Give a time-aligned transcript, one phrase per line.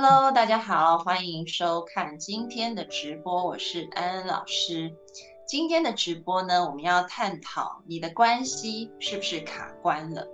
[0.00, 4.94] Hello，大家好，欢迎收看今天的直播，我是安安老师。
[5.44, 10.24] 今天的直播呢，我们要探讨你的关系是不是卡关了？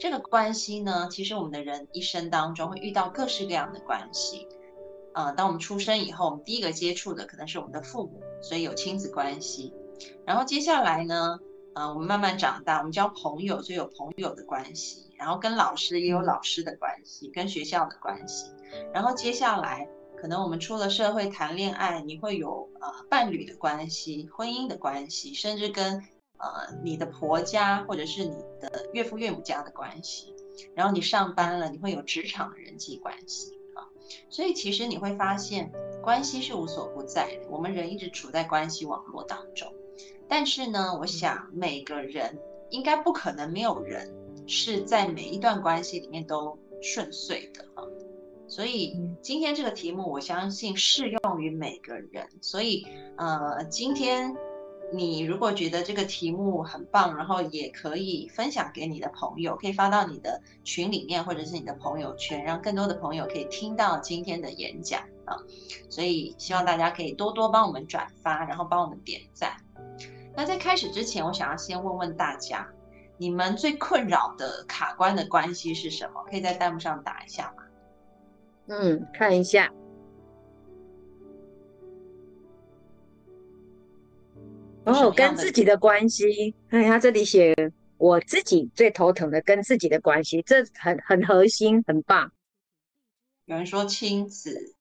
[0.00, 4.48] 这个关系呢，其实我们的人一生当中会遇到各式各样的关系。
[5.14, 9.72] 呃，当我们出生以后，我们第一个接触的可能是我们的父母，所以有亲子关系。
[10.26, 11.38] 然后接下来呢，
[11.76, 15.12] 呃，我们慢慢长大，我们交朋友，所以有朋友的关系。
[15.16, 18.50] 然后跟老师也有老师的关系，跟学校的关系。
[18.92, 26.02] 然后接下来，可能我们出了社会谈恋爱，你会有呃伴侣的关系、婚姻的关系，甚至跟
[26.38, 30.34] 呃你的婆家或者是你的岳父岳母家的关系。
[30.74, 33.88] 然后你上班了，你会有职场的人际关系啊。
[34.28, 37.48] 所以其实你会发现，关系是无所不在的。
[37.48, 39.72] 我们人一直处在关系网络当中，
[40.28, 42.38] 但是呢，我想每个人
[42.70, 44.14] 应该不可能没有人。
[44.44, 47.86] 是在每一段关系里面都顺遂的哈，
[48.52, 52.28] 所以今天这个题目我相信适用于每个人。
[52.42, 52.86] 所以
[53.16, 54.36] 呃，今天
[54.92, 65.34] 你如果觉得这个题目很棒，然后也可以分享给你的朋友，可以发到你的群里面或者是你的朋友圈，让更多的朋友可以听到今天的演讲啊。
[65.88, 69.56] 所以希望大家可以多多帮我们转发，然后帮我们点赞。
[70.36, 72.68] 那在开始之前，我想要先问问大家。
[73.16, 76.22] 你们最困扰的卡关的关系是什么？
[76.28, 77.62] 可以在弹幕上打一下吗？
[78.74, 79.70] 嗯，看一下。
[84.86, 86.54] 哦，跟自己的关系。
[86.70, 87.54] 哎他这里写，
[87.98, 92.32] 我自己最头疼的跟自己的关系，这很很核心，很棒。
[93.44, 94.74] 有人说亲子、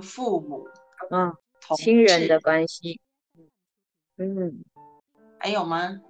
[0.00, 0.68] 父母，
[1.10, 1.34] 嗯，
[1.76, 3.00] 亲人的关系。
[4.16, 4.62] 嗯，
[5.38, 6.00] 还有吗？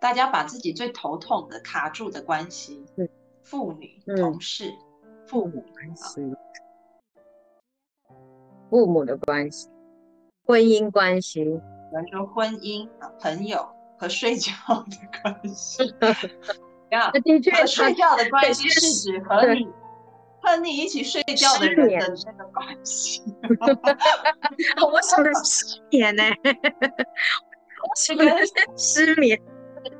[0.00, 2.84] 大家把自己最头痛的卡住的关系，
[3.42, 4.74] 父女、同事、
[5.26, 6.36] 父母关系，
[8.70, 9.68] 父母的关系，
[10.44, 15.82] 婚姻关系，比如说婚姻啊，朋友和睡觉的关系。
[16.90, 19.66] 呀，的确，睡觉的关系是指和你
[20.40, 23.22] 和你一起睡觉的人的那个关系。
[24.92, 28.24] 我想的失眠呢，我想的
[28.76, 29.40] 失眠。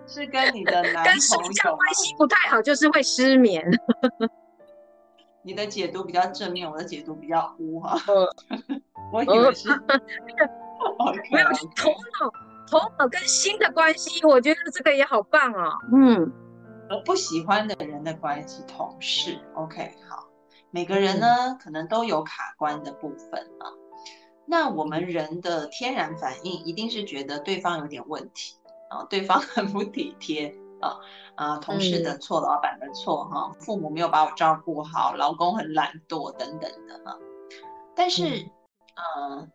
[0.08, 3.64] 是跟你的男朋友关系不太好，就是会失眠。
[5.46, 7.96] 你的解读比较正面，我的解读比较污哈。
[9.12, 9.68] 我以为是
[11.30, 12.28] 没有头脑，
[12.68, 15.70] 头脑跟心的关系，我觉得这个也好棒哦。
[15.94, 16.32] 嗯，
[16.90, 19.38] 我不喜欢的人的关系，同事。
[19.54, 20.26] OK，好，
[20.72, 23.70] 每个人呢可能都有卡关的部分啊。
[24.46, 28.56] 那我们人的天然反应一定是觉得对方有点问题。
[28.90, 30.98] 啊，对方很不体贴啊
[31.34, 37.18] 啊，同事的错，老板的错哈，父母没有把我照顾好，老公很懒惰等等的哈。
[37.94, 38.46] 但是，
[38.94, 39.50] 嗯，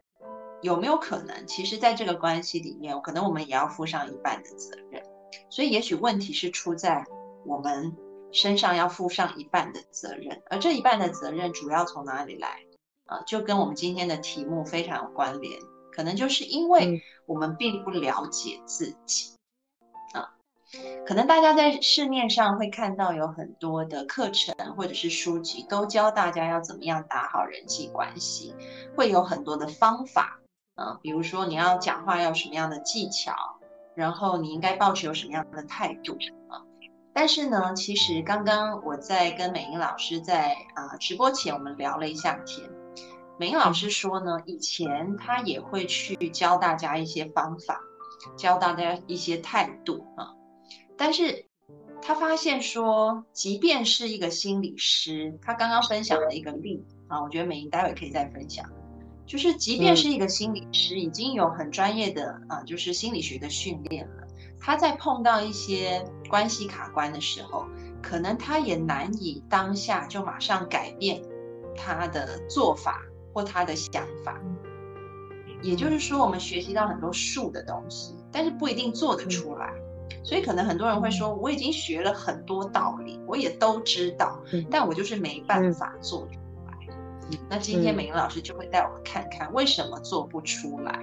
[0.62, 5.04] 有没有可能，其实在这个关系里面，可能我们也要负上一半的责任。
[5.50, 7.06] 所以，也许问题是出在
[7.46, 7.96] 我们
[8.32, 10.42] 身上，要负上一半的责任。
[10.50, 12.60] 而这一半的责任主要从哪里来
[13.06, 13.22] 啊？
[13.28, 15.60] 就跟我们今天的题目非常有关联。
[15.92, 19.41] 可能就是因为我们并不了解自己啊，
[21.06, 28.56] 可能大家在市面上会看到有很多的课程或者是书籍，都教大家要怎么样打好人际关系，
[28.96, 30.40] 会有很多的方法
[30.76, 33.34] 啊，比如说你要讲话要什么样的技巧，
[33.96, 36.14] 然后你应该保持有什么样的态度
[36.48, 36.62] 啊。
[37.14, 42.70] 但是呢，其实刚刚我在跟美英老师在啊直播前，我们聊了一下天。
[43.38, 47.82] 美英老师说呢，以前他也会去教大家一些方法，
[48.38, 50.32] 教大家一些态度啊。
[51.02, 51.48] 但是
[52.00, 58.64] 他发现说，即便是一个心理师，他刚刚分享了一个例子啊，我觉得美英待会可以再分享。
[59.26, 64.28] 就是即便是一个心理师，已经有很专业的啊，就是心理学的训练了，
[64.60, 67.66] 他在碰到一些关系卡关的时候，
[68.00, 71.20] 可能他也难以当下就马上改变
[71.76, 73.02] 他的做法。
[73.34, 74.38] 或他的想法，
[75.62, 79.74] 也就是说，我们学习到很多术的东西，但是不一定做得出来。
[80.24, 86.78] 所以可能很多人会说，我已经学了很多道理，我也都知道，但我就是没办法做出来。
[87.50, 91.00] 那今天美玲老师就会带我们看看，为什么做不出来？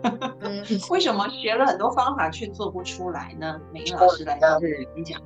[0.90, 3.60] 为什么学了很多方法却做不出来呢？
[3.72, 4.38] 美玲老师来
[4.94, 5.20] 跟讲。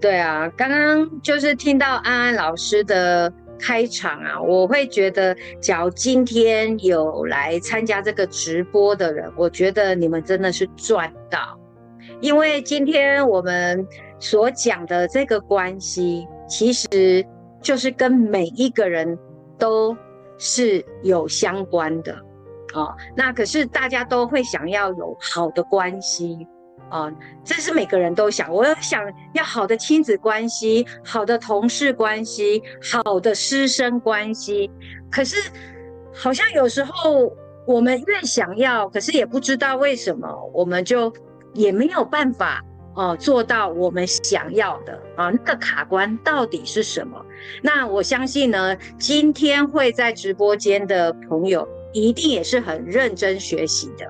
[0.00, 11.58] 对啊，刚刚就是听到安安老师的开场啊，我会觉得，假如今天有来参加这个直播的人，我觉得你们真的是赚到，
[12.20, 13.86] 因为今天我们
[14.18, 17.24] 所讲的这个关系，其实
[17.60, 19.18] 就是跟每一个人
[19.58, 19.96] 都
[20.38, 22.14] 是有相关的
[22.74, 22.94] 哦。
[23.16, 26.46] 那可是大家都会想要有好的关系。
[26.88, 29.02] 啊，这是每个人都想，我想
[29.34, 34.70] 要好的亲子关系，好的同事关系，好的师生关系。
[35.10, 35.50] 可是，
[36.14, 37.32] 好像有时候
[37.66, 41.12] 我们越想要，可是也不知道为什么，我们就
[41.56, 42.62] 也没有办法
[42.94, 45.30] 哦做到我们想要的啊。
[45.30, 47.24] 那个卡关到底是什么？
[47.62, 54.06] 那我相信呢，今天会在直播间的朋友一定也是很认真学习的。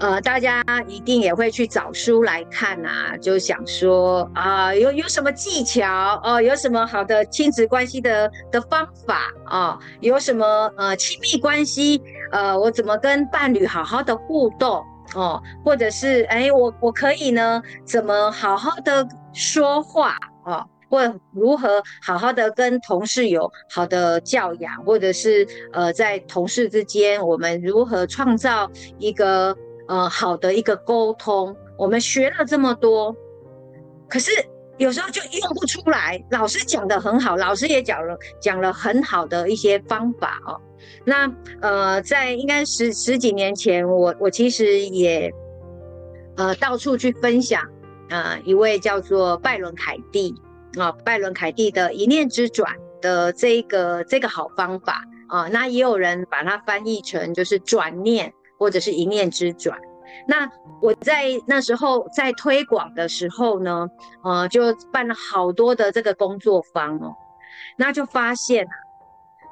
[0.00, 12.00] 呃，大家一定也会去找书来看啊，就想说啊，有有什么技巧哦，有什么好的亲子关系的的方法啊，有什么呃亲密关系，
[12.32, 14.82] 呃，我怎么跟伴侣好好的互动
[15.14, 21.02] 哦，或者是哎，我我可以呢，怎么好好的说话啊，或
[21.32, 29.56] 如何好好的跟同事有好的教养，或者是呃，在同事之间，我们如何创造一个。
[29.88, 33.12] 呃，好的一个沟通，我们学了这么多，
[34.08, 34.30] 可是
[34.78, 36.24] 有时候就用不出来。
[36.30, 40.60] 老师讲的很好，老师也讲了讲了很好的一些方法哦。
[41.04, 45.32] 那呃，在应该十十几年前，我我其实也
[46.36, 47.62] 呃到处去分享
[48.08, 50.34] 啊，一位叫做拜伦凯蒂
[50.78, 58.32] 啊，拜伦凯蒂的一念之转的这个这个好方法啊，那也有人把它翻译成就是转念。
[58.60, 59.80] 或者是一念之转，
[60.28, 60.46] 那
[60.82, 63.88] 我在那时候在推广的时候呢，
[64.22, 64.60] 呃，就
[64.92, 67.16] 办了好多的这个工作坊哦，
[67.78, 68.68] 那就发现，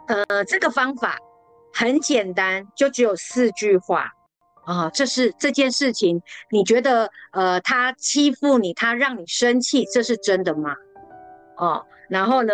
[0.08, 1.16] 呃，这个方法
[1.72, 4.10] 很简单，就只有四句话
[4.64, 6.20] 啊，这是这件事情，
[6.50, 10.74] 你觉得呃，他欺负你，他让你生气，这是真的吗？
[11.56, 12.52] 哦，然后呢，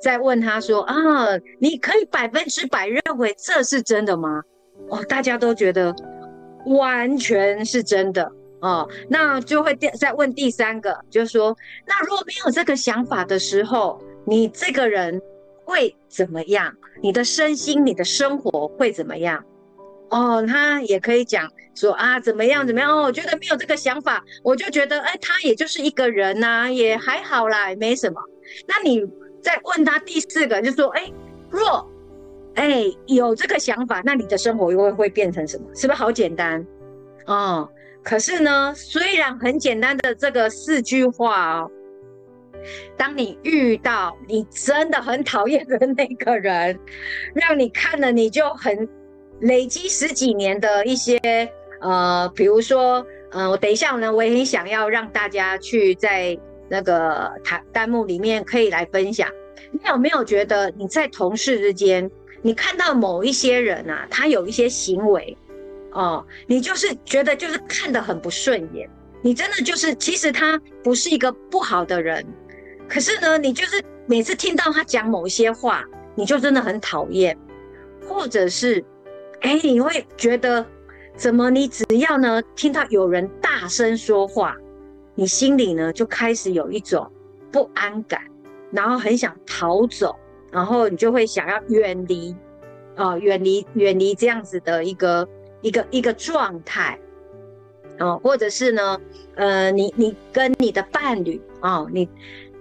[0.00, 0.94] 再问他说啊，
[1.60, 4.42] 你可以百分之百认为这是真的吗？
[4.88, 5.94] 哦，大家都觉得
[6.66, 11.56] 完全是真的哦，那就会再问第三个，就是说，
[11.86, 15.20] 那如果没有这个想法的时候，你这个人
[15.64, 16.74] 会怎么样？
[17.02, 19.44] 你的身心、你的生活会怎么样？
[20.10, 22.90] 哦，他也可以讲说啊，怎么样怎么样？
[22.90, 28.20] 哦，我觉得没有这个想法，我就觉得，哎，他也就是一个人呐，也还好啦，也没什么。
[28.66, 29.04] 那你
[29.42, 31.10] 再问他第四个，就说，哎，
[31.50, 31.88] 若。
[32.54, 35.64] 哎，有这个想法，那你的生活又会会变成什么？
[35.74, 36.62] 是不是好简单？
[37.24, 37.66] 哦，
[38.04, 41.70] 可是呢，虽然很简单的这个四句话哦，
[42.96, 46.78] 当你遇到你真的很讨厌的那个人，
[47.34, 48.88] 让你看了你就很
[49.40, 51.18] 累积十几年的一些
[51.80, 59.28] 呃，比如说，嗯，我等一下呢，我也很想要让大家去在那个弹弹幕里面可以来分享，
[59.72, 62.10] 你有没有觉得你在同事之间？
[62.44, 65.36] 你看到某一些人啊，他有一些行为，
[65.92, 68.88] 哦，你就是觉得就是看得很不顺眼，
[69.22, 72.26] 你真的就是其实他不是一个不好的人，
[72.92, 75.82] 可是呢，你就是每次听到他讲某一些话，
[76.14, 77.34] 你就真的很讨厌，
[78.06, 78.84] 或者是，
[79.40, 80.66] 哎，你会觉得
[81.16, 84.54] 怎么你只要呢听到有人大声说话，
[85.14, 87.10] 你心里呢就开始有一种
[87.50, 88.20] 不安感，
[88.70, 90.14] 然后很想逃走。
[90.50, 92.36] 然后你就会想要远离，
[92.94, 95.26] 啊，远离远离这样子的一个
[95.62, 97.00] 一个一个状态，
[97.98, 99.00] 哦，或者是呢，
[99.36, 102.06] 呃，你你跟你的伴侣啊，你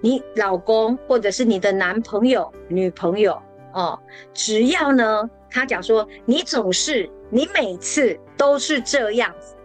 [0.02, 3.42] 你老公或者是你的男朋友、女朋友
[3.74, 3.98] 哦，
[4.34, 9.56] 只要呢，他讲说你总是你每次都是这样子，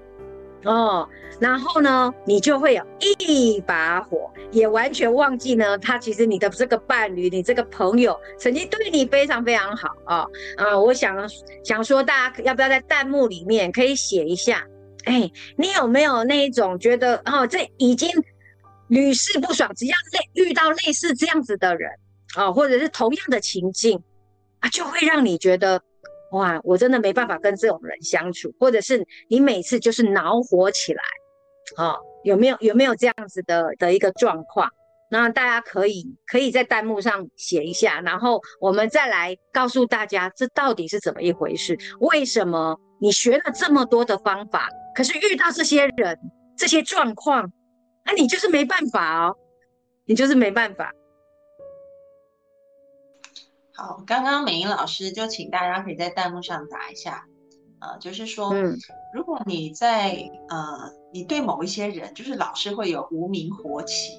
[0.64, 1.09] 哦。
[1.38, 5.76] 然后呢，你就会有一把火，也完全忘记呢。
[5.76, 10.26] 他其实你的这个伴侣，你这个朋友，曾经对你非常非常好啊
[10.57, 10.78] 啊！
[10.78, 11.14] 我想
[11.62, 14.66] 想说，大家要不要在弹幕里面可以写一下？
[15.05, 18.09] 哎，你有没有那一种觉得哦，这已经
[18.88, 21.90] 屡试不爽，只要类遇到类似这样子的人
[22.37, 24.02] 啊，或者是同样的情境
[24.61, 25.81] 啊，就会让你觉得
[26.33, 31.02] 哇，我真的没办法跟这种人相处，或者是你每次就是恼火起来，
[31.76, 34.71] 啊，有没有有没有这样子的的一个状况？
[35.09, 41.78] 那大家可以可以在弹幕上写一下，然后我们再来告诉大家这到底是怎么一回事？
[42.00, 46.19] 为什么你学了这么多的方法，可是遇到这些人、
[46.57, 47.49] 这些状况，
[48.06, 49.36] 那你就是没办法哦，
[50.04, 50.92] 你就是没办法。
[53.75, 57.26] 好，刚刚美英老师就请大家可以在弹幕上打一下，
[57.80, 58.75] 呃，就是说，嗯，
[59.12, 60.16] 如果你在
[60.48, 64.18] 呃，你对某一些人，就是老是会有无名火起。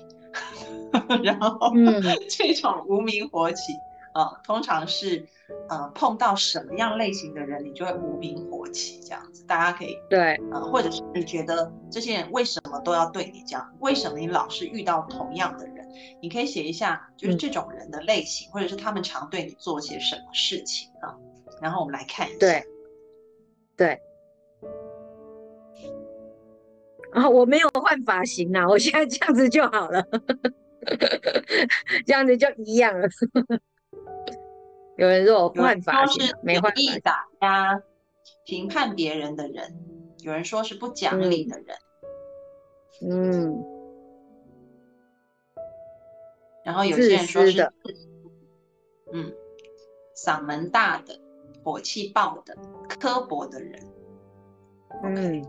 [1.24, 1.58] 然后，
[2.29, 3.74] 这种无名火起，
[4.18, 5.24] 呃，通常是，
[5.70, 9.46] 呃，碰到什么样类型的人，你就会无名火起这样子。
[9.46, 13.72] 大家可以对，呃，或者是你觉得这些人为什么都要对你这样？
[13.80, 15.88] 为什么你老是遇到同样的人？
[16.20, 21.14] 你可以写一下，就是这种人的类型，或者是他们常对你做些什么事情啊？
[21.62, 22.40] 然后我们来看一下。
[22.40, 22.64] 对，
[23.76, 24.02] 对。
[27.12, 30.04] 啊，我没有换发型啊，我现在这样子就好了，
[32.08, 33.08] 这样子就一样了。
[34.98, 36.72] 有人说我换发型，没换。
[36.75, 37.82] 意打压、
[38.46, 39.77] 评判别人的人，
[40.20, 41.77] 有人说是不讲理的人。
[43.04, 43.63] 嗯。
[46.63, 47.72] 然后有些人说是，
[49.13, 49.32] 嗯，
[50.16, 51.20] 嗓门大的、
[51.63, 52.58] 火气爆的、
[53.00, 53.88] 刻薄的人。
[55.04, 55.46] 嗯。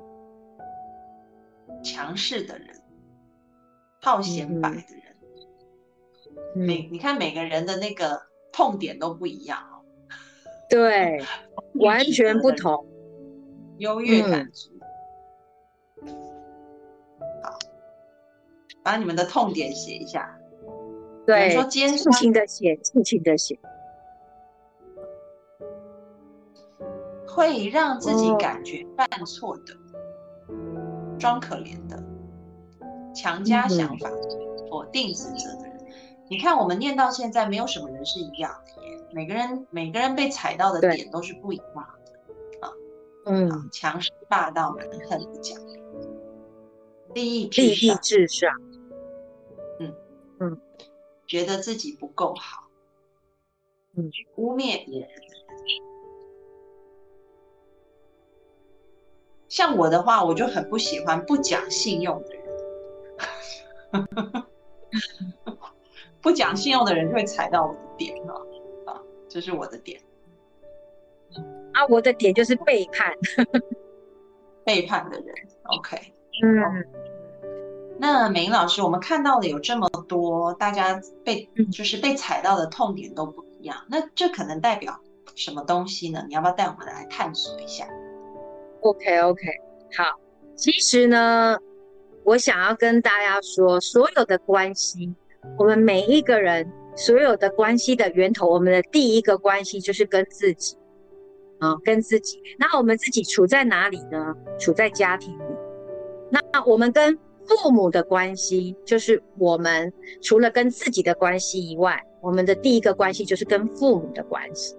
[1.82, 2.82] 强势的人，
[4.02, 5.16] 好显摆的人，
[6.54, 8.20] 每你看每个人的那个
[8.52, 9.84] 痛点都不一样哦。
[10.68, 11.22] 对，
[11.80, 12.86] 完全不同。
[13.78, 14.70] 优越感足。
[17.42, 17.58] 好，
[18.82, 20.36] 把你们的痛点写一下。
[21.24, 23.56] 对，说尽情的写，尽情的写，
[27.26, 29.76] 会让自己感觉犯错的。
[31.18, 32.02] 装可怜的，
[33.14, 34.10] 强加想法，
[34.70, 35.67] 否定指责的人，
[36.30, 38.98] 你看我们念到现在，没有什么人是一样的耶。
[39.12, 42.12] 每个人每个人被踩到的点都是不一样的
[42.66, 42.72] 啊。
[43.26, 45.58] 嗯，强势霸道，蛮横不讲
[47.14, 48.50] 理，利益利益至上。
[49.80, 49.94] 嗯
[50.40, 50.60] 嗯，
[51.26, 52.68] 觉得自己不够好，
[53.94, 55.10] 嗯，污蔑别人。
[59.48, 62.44] 像我的话，我就很不喜欢不讲信用的人，
[66.20, 70.00] 不讲信用的人就会踩到我的点啊，啊，这是我的点。
[71.72, 73.12] 啊，我的点就是背叛，
[74.64, 75.34] 背叛的人。
[75.64, 75.96] OK，
[76.42, 76.84] 嗯，
[77.98, 84.98] 那美英老师，我们看到的有这么多，大家被就是被踩到的痛点都不一样，那这可能代表
[85.36, 86.24] 什么东西呢？
[86.26, 87.86] 你要不要带我们来探索一下
[88.80, 89.42] ？OK OK，
[89.96, 90.18] 好，
[90.56, 91.56] 其实呢，
[92.24, 95.14] 我想要跟大家说，所有的关系，
[95.56, 100.76] 我们每一个人所有的关系的源头，我们的第一个关系就是跟自己，
[101.58, 102.40] 啊，跟自己。
[102.58, 104.34] 那我们自己处在哪里呢？
[104.58, 105.42] 处在家庭里。
[106.30, 114.76] 那我们跟父母的关系，就是我们除了跟自己的关系以外，我们的第一个关系就是跟父母的关系。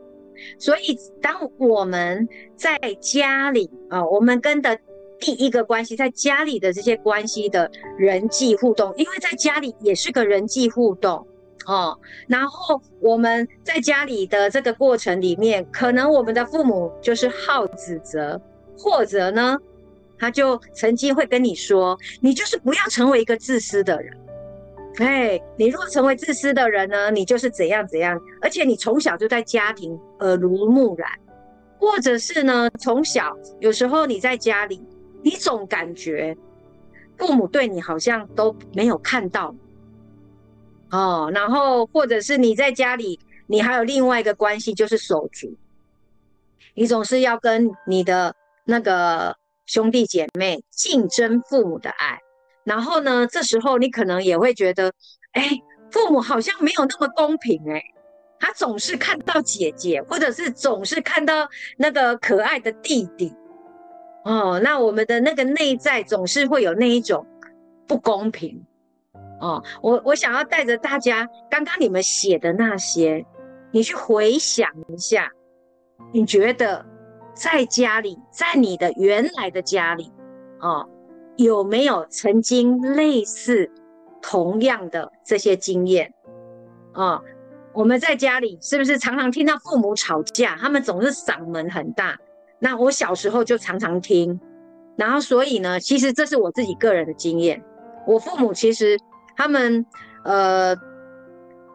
[0.57, 4.79] 所以，当我们在家里啊，我们跟的
[5.19, 11.25] 第一个关系，在家里的这些关系的人际互动，因为在家里也是个人际互动
[11.65, 11.97] 哦。
[12.27, 18.41] 然后我们在家里的这个过程里面，可能我们的父母就是好指责，
[18.77, 19.57] 或者呢，
[20.17, 24.17] 他就曾经会跟你说，你就是不要成为一个自私的人。
[24.99, 31.09] 哎，你如果成为自私的人呢，你就是怎样怎样，而且你从小就在家庭耳濡目染，
[31.77, 34.81] 或者是呢，从小有时候你在家里，
[35.23, 36.35] 你总感觉
[37.17, 39.53] 父母对你好像都没有看到
[40.91, 45.53] 哦，然后或者是你在家里，你还有另外一个关系就是手足，
[46.73, 48.35] 你总是要跟你的
[48.65, 49.35] 那个
[49.65, 52.19] 兄弟姐妹竞争父母的爱。
[52.65, 53.25] 然后呢？
[53.25, 54.93] 这时候你可能也会觉得，
[55.31, 55.49] 哎，
[55.89, 57.81] 父母好像没有那么公平哎，
[58.39, 63.33] 他总是看到姐姐，或者是总是看到那个可爱的弟弟，
[64.25, 67.25] 哦，那我们的那个内在总是会有那一种
[67.87, 68.63] 不公平
[69.39, 69.63] 哦。
[69.81, 73.25] 我我想要带着大家，刚刚你们写的那些，
[73.71, 75.31] 你去回想一下，
[76.11, 76.85] 你觉得
[77.33, 80.11] 在家里，在你的原来的家里，
[80.59, 80.87] 哦。
[81.37, 83.71] 有没有曾经类似
[84.21, 86.13] 同样的这些经验
[86.91, 87.21] 啊？
[87.71, 90.57] 我们在家里是不是常常听到父母吵架？
[90.57, 92.19] 他们总是嗓门很大。
[92.59, 94.39] 那我小时候就常常听，
[94.97, 97.63] 然后所以呢，其实这是我自己个人的经验。
[98.05, 98.97] 我父母其实
[99.35, 99.85] 他们
[100.23, 100.75] 呃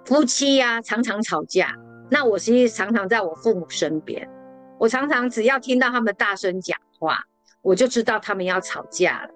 [0.04, 1.74] 夫妻呀常常吵架，
[2.10, 4.28] 那我其实常常在我父母身边，
[4.78, 7.18] 我常常只要听到他们大声讲话，
[7.62, 9.30] 我就知道他们要吵架了。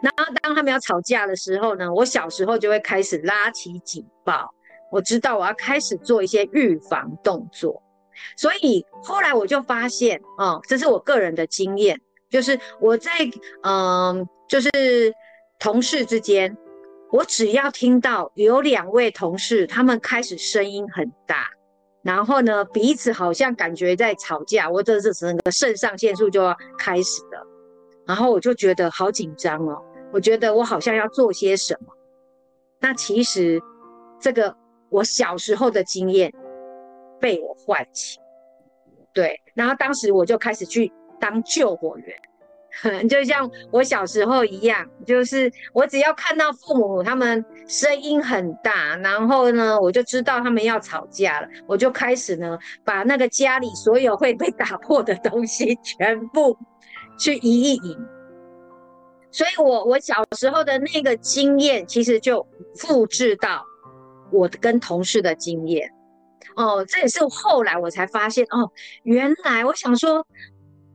[0.00, 4.50] 然后当他们要吵架的时候呢，我小时候就会开始拉起警报，
[4.90, 7.82] 我知道我要开始做一些预防动作。
[8.36, 13.10] 所以后来我就发现，哦，这是我个人的经验，就是我在
[13.62, 14.70] 嗯，就是
[15.58, 16.56] 同事之间，
[17.10, 21.50] 我只要听到有两位同事他们开始声音很大，
[22.02, 27.46] 然后呢彼此好像感觉在吵架，我这是整个肾上腺素就要开始了。
[28.06, 31.94] 然后我就觉得好紧张哦，我觉得我好像要做些什么。
[32.80, 33.58] 那其实
[34.20, 34.54] 这个
[34.90, 36.30] 我小时候的经验
[37.24, 38.18] 被我唤起，
[39.14, 56.54] 对，然后当时我就开始去当救火员， 就像我小时候一样，就是我只要看到父母他们声音很大，然后呢，我就知道他们要吵架了，我就开始呢把那个家里所有会被打破的东西全部。
[57.16, 57.96] 去移一移，
[59.30, 62.44] 所以我我小时候的那个经验，其实就
[62.76, 63.64] 复制到
[64.32, 65.88] 我跟同事的经验。
[66.56, 68.70] 哦，这也是后来我才发现，哦，
[69.02, 70.26] 原来我想说，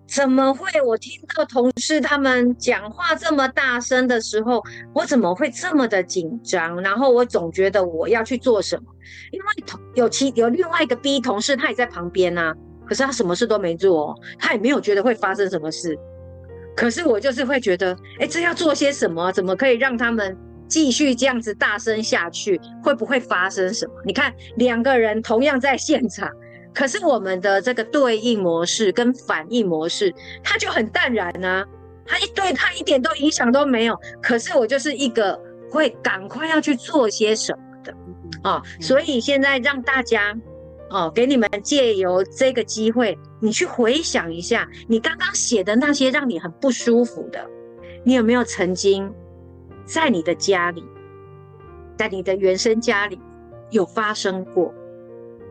[0.07, 4.63] 怎么会我听到同事他们讲话这么大声的时候，
[4.93, 6.81] 我怎么会这么的紧张？
[6.81, 8.83] 然后我总觉得我要去做什么，
[9.31, 12.53] 因为同有其有另外一个 B 同事，他也在旁边呐。
[12.87, 15.95] 可是他什么事都没做，他也没有觉得会发生什么事。
[16.75, 19.31] 可是我就是会觉得，哎，这要做些什么？
[19.31, 20.35] 怎么可以让他们
[20.69, 22.61] 继续这样子大声下去？
[22.83, 23.93] 会不会发生什么？
[24.05, 26.31] 你看，两个人同样在现场，
[26.73, 31.65] 可是我们的这个对应模式跟反应模式，他就很淡然啊，
[32.05, 33.99] 他一对他一点都影响都没有。
[34.21, 35.37] 可是我就是一个
[35.69, 37.93] 会赶快要去做些什么的
[38.49, 40.37] 啊，所以现在让大家。
[40.91, 47.45] 哦，给你们借由这个机会，你去回想一下，你刚刚写的那些让你很不舒服的，
[48.03, 49.07] 你有没有曾经
[49.91, 50.85] 在你的家里，
[51.97, 53.19] 在你的原生家里
[53.71, 54.71] 有发生过？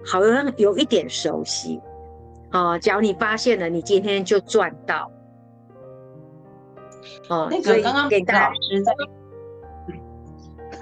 [0.04, 1.80] 好像有一点熟悉。
[2.52, 5.10] 哦，只要你发现了，你今天就赚到。
[7.28, 8.92] 哦，那个刚刚给老师在。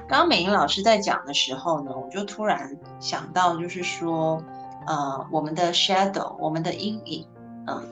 [0.09, 4.41] 刚刚美英老师在讲的时候呢，我就突然想到，就是说，
[4.87, 7.27] 呃，我们的 shadow，我们的阴影，
[7.67, 7.83] 嗯，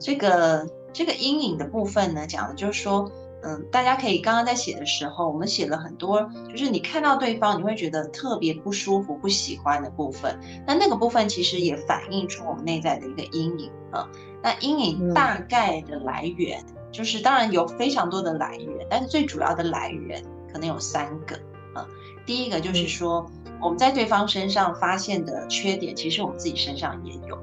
[0.00, 3.08] 这个这个阴影的部分呢，讲的就是说，
[3.46, 14.06] 嗯，大家可以刚刚在写的时候，我们写了很多，就是你看到对方，你会觉得特别不舒服、不喜欢的部分，那那个部分其实也反映出我们内在的一个阴影啊。
[14.42, 20.22] 那阴影大概的来源，就是当然有非常多的来源，但是最主要的来源。
[20.52, 21.36] 可能有三个
[21.74, 21.86] 啊，
[22.24, 23.26] 第一个就是说，
[23.60, 27.38] 我们在对方身上发现的缺点，其实我们自己身上也有，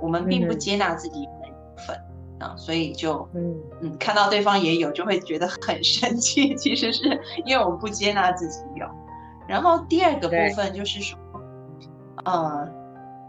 [0.00, 2.00] 我们并不接纳自己的一部分
[2.42, 6.54] 啊，所以就嗯嗯，看到对方也有，就会觉得很生气。
[6.58, 8.86] 其实是因为我们不接纳自己有。
[9.46, 11.18] 然后第二个部分就是说，
[12.24, 12.68] 呃，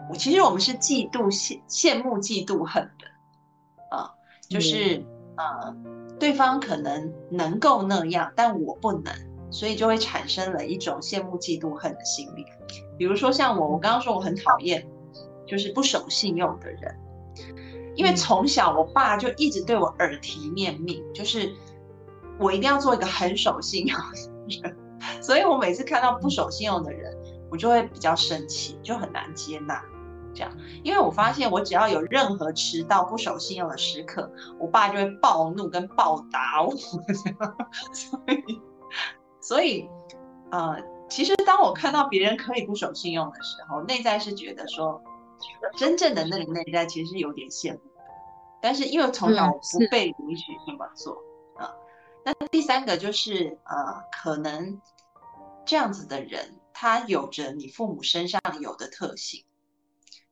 [0.10, 4.10] 我其实我们是嫉妒、羡羡慕、嫉妒、恨的啊，
[4.50, 5.04] 就是
[5.38, 5.76] 呃。
[6.20, 9.14] 对方可能能够那样，但我不能，
[9.52, 12.46] 所以就会产生了一种羡慕、嫉妒、恨的心理。
[12.98, 14.88] 比如说像我，我刚刚说我很讨厌
[15.46, 16.96] 就是不守信用的人，
[17.96, 21.54] 因为从小我爸就一直对我耳提面命，就是
[22.40, 24.78] 我一定要做一个很守信用的人，
[25.22, 27.16] 所以我每次看到不守信用的人，
[27.52, 29.82] 我就会比较生气，就很难接纳。
[30.36, 30.52] 这样，
[30.84, 34.28] 因为我发现我只要有任何迟到、不守信用的时刻，
[34.60, 36.74] 我爸就会暴怒跟暴打我。
[37.94, 38.62] 所以，
[39.40, 39.88] 所以，
[40.50, 40.76] 呃，
[41.08, 45.00] 其实当我看到别人可以不守信用的时候，内在是觉得说，
[45.78, 47.80] 真正的那个内在其实有点羡慕。
[48.62, 51.18] 但是因为从小不被允许这么做
[51.58, 51.74] 啊，
[52.24, 54.80] 那第三个就是呃，可能
[55.66, 59.44] 这样子的人，他有着你父母身上有的特性。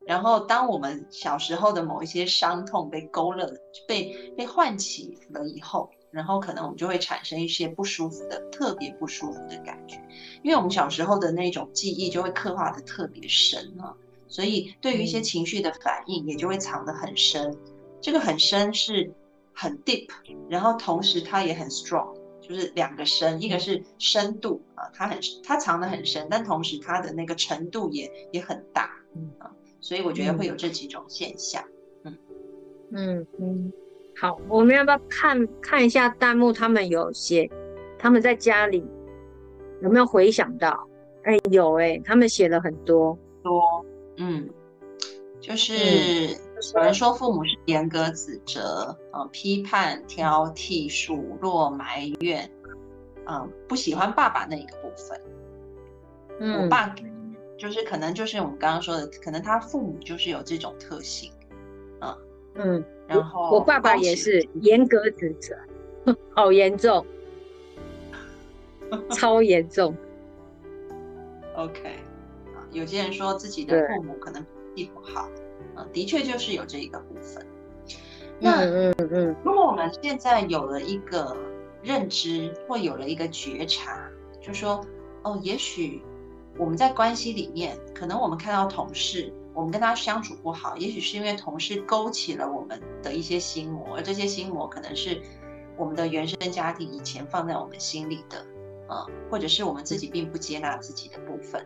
[0.07, 3.53] 然后，当我们小时候的某一些伤痛被勾勒、
[3.87, 9.97] 被被唤起了以后，然后可能我们就会产生一些不舒服的、特别不舒服的感觉，
[10.41, 13.93] 因为我们小时候的那种记忆就会刻画的特别深啊，
[14.31, 17.55] 所以对于一些情绪的反应也就会藏得很深。
[17.99, 19.11] 这个很深是
[19.53, 20.07] 很 deep，
[20.49, 31.63] 然后同时它也很 strong，就就是两个深，一个是深度啊，它很它藏得很深，但同时它的那个程度也也很大，嗯啊，所以我觉得会有这几种现象，
[32.03, 32.17] 嗯
[32.91, 33.73] 嗯嗯，
[34.17, 36.51] 好，我们要不要看看一下弹幕？
[36.51, 37.49] 他们有写
[37.97, 38.83] 他们在家里
[39.81, 40.87] 有没有回想到？
[41.23, 43.85] 哎，有哎，他们写了很多多，
[44.21, 44.49] 嗯。
[45.39, 46.35] 就是
[46.75, 52.47] 有人说父母是严格指责，呃，批判、挑剔、数落、埋怨，
[53.25, 55.19] 嗯，不喜欢爸爸那一个部分。
[56.39, 56.93] 嗯，我爸
[57.57, 61.31] 就是可能就是我们刚刚说的，可能他父母就是有这种特性，
[62.01, 62.15] 嗯
[62.53, 62.85] 嗯。
[63.07, 67.03] 然后我爸爸也是严格指责，好严重，
[69.09, 69.95] 超严重。
[71.55, 72.10] OK，啊，
[72.71, 74.85] 有些人说自己的父母可能脾。
[74.85, 75.27] 气不好，
[75.75, 77.45] 啊，的确就是有这一个部分。
[78.39, 81.35] 那嗯嗯，如果我们现在有了一个
[81.83, 84.09] 认知，或有了一个觉察，
[84.41, 84.81] 就说
[85.23, 86.01] 哦，也许
[86.57, 95.21] 我们在关系里面，可能我们看到同事，我们跟他相处不好，也许是因为同事勾起了我们的一些心魔，而这些心魔可能是
[95.77, 98.37] 我们的原生家庭以前放在我们心里的，
[98.87, 101.61] 啊，或者是我们自己并不接纳自己的部分。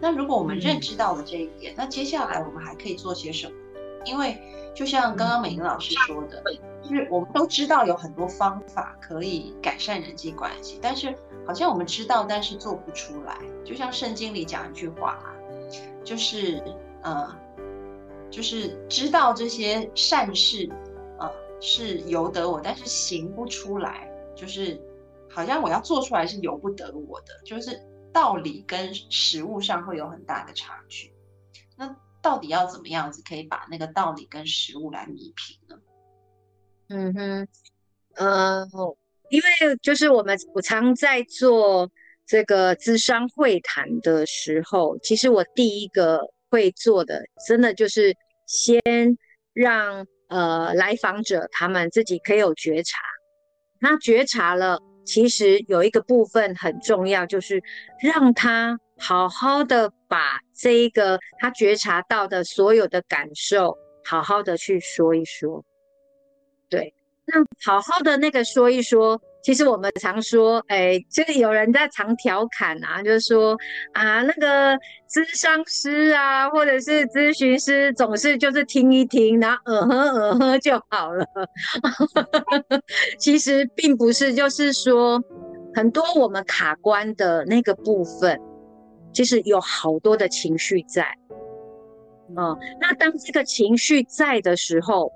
[0.00, 3.54] 那如果我们认知到了这一点，那接下来我们还可以做些什么？
[4.04, 4.38] 因为
[4.74, 6.42] 就像刚刚美英老师说的，
[6.82, 11.14] 就是我们都知道有很多方法可以改善人际关系，但是
[11.46, 13.38] 好像我们知道，但是做不出来。
[13.64, 15.32] 就像圣经里讲一句话啊，
[16.04, 16.62] 就是
[17.02, 17.34] 呃，
[18.30, 20.68] 就是知道这些善事
[21.18, 24.78] 啊是由得我，但是行不出来，就是
[25.30, 27.80] 好像我要做出来是由不得我的，就是。
[28.14, 31.12] 道理跟实物上会有很大的差距，
[31.76, 35.76] 那到底要怎么样子可以把那个道理跟实物来弥平呢？
[36.88, 37.48] 嗯哼，
[38.14, 38.64] 呃，
[39.30, 41.90] 因为就是我们我常在做
[42.24, 48.14] 这个智商会谈的时候，其实我第一个会做的，真的就是
[48.46, 48.80] 先
[49.52, 53.00] 让呃来访者他们自己可以有觉察，
[53.80, 54.78] 那觉察了。
[55.04, 57.62] 其实有一个部分很重要，就是
[58.00, 65.64] 让他好好的把这一个他觉察到的所有的感受，好好的去说一说。
[66.68, 66.94] 对，
[67.26, 69.20] 那好好的那个说一说。
[69.44, 73.54] 其实我们常说，哎，就是有人在常调侃啊，就是说
[73.92, 74.74] 啊，那个
[75.06, 81.26] 咨商师啊，或者是咨询师，总是就是听一听，然后嗯哼嗯哼就好了。
[83.20, 85.22] 其实并不是，就是说
[85.74, 88.40] 很多我们卡关的那个部分，
[89.12, 91.06] 其实有好多的情绪在。
[92.34, 95.12] 嗯，那当这个情绪在的时候。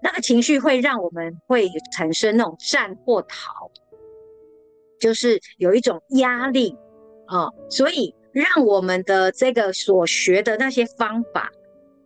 [0.00, 3.70] 那个情绪会让我们会产生那种战或逃，
[5.00, 6.76] 就是有一种压力
[7.26, 11.50] 啊，所以让我们的这个所学的那些方法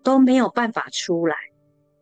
[0.02, 1.37] 都没有办法出来，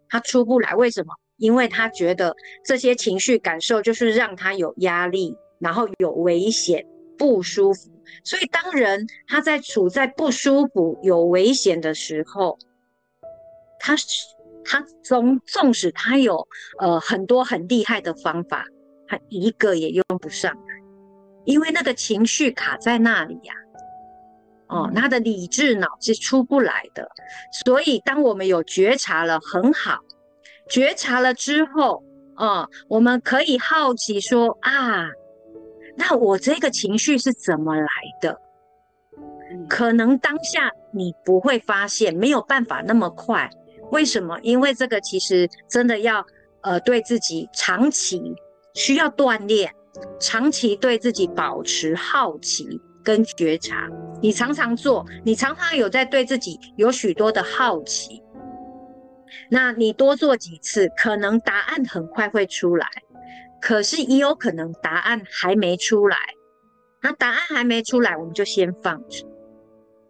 [0.09, 1.13] 他出不来，为什么？
[1.39, 6.87] 因为他觉得这些情绪感受就是让他有压力，然后有危险、
[7.19, 7.91] 不舒服，
[8.23, 12.57] 所以当人他在处在不舒服、有危险的时候，
[13.81, 14.07] 他是。
[14.65, 16.47] 他纵纵使他有
[16.79, 18.65] 呃很多很厉害的方法，
[19.07, 20.75] 他一个也用不上来，
[21.45, 23.55] 因为那个情绪卡在那里呀。
[24.69, 27.11] 哦，他的理智脑是出不来的。
[27.65, 29.99] 所以当我们有觉察了，很好，
[30.69, 32.05] 觉察了之后，
[32.37, 35.09] 哦，我们可以好奇说啊，
[35.97, 37.89] 那我这个情绪是怎么来
[38.21, 38.41] 的？
[39.69, 43.51] 可能当下你不会发现，没有办法那么快。
[43.91, 44.39] 为什么？
[44.43, 46.25] 因为这个其实真的要，
[46.63, 48.35] 呃，对自己长期
[48.75, 49.75] 需要锻炼，
[50.21, 53.89] 长期对自己保持好奇跟觉察。
[54.23, 58.23] 你常常做，你常常有在对自己有许多的好奇，
[59.51, 62.87] 那你多做几次，可能答案很快会出来。
[63.61, 66.17] 可是也有可能答案还没出来，
[67.03, 69.27] 那答案还没出来，我们就先放着。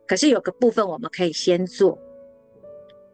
[0.07, 1.99] 可是有个部分我们可以先做。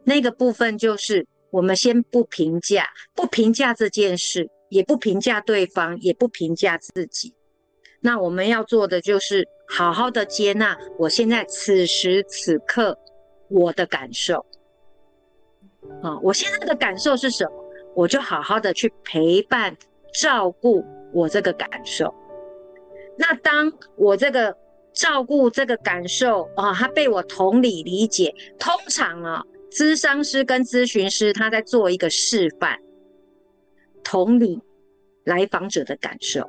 [0.07, 7.35] 那个部分就是我们先不评价，不评价这件事，也不评价对方，也不评价自己。
[8.01, 12.97] 那我们要做的就是好好的接纳我现在此时此刻
[13.49, 14.47] 我的感受。
[16.03, 17.51] 啊，我现在的感受是什么？
[17.97, 19.77] 我就好好的去陪伴、
[20.15, 22.15] 照顾我这个感受。
[23.19, 24.57] 那当我这个
[24.93, 29.43] 照顾这个感受啊，他被我同理理解，通常啊。
[29.71, 32.79] 咨商师跟咨询师，他在做一个示范，
[34.03, 34.61] 同理
[35.25, 36.49] 来访者的感受。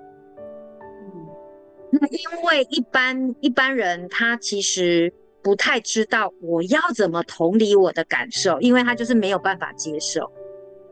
[1.91, 10.31] 那因为一般一般人他其实不太知道我要怎么同理我的感受，因为他就是没有办法接受，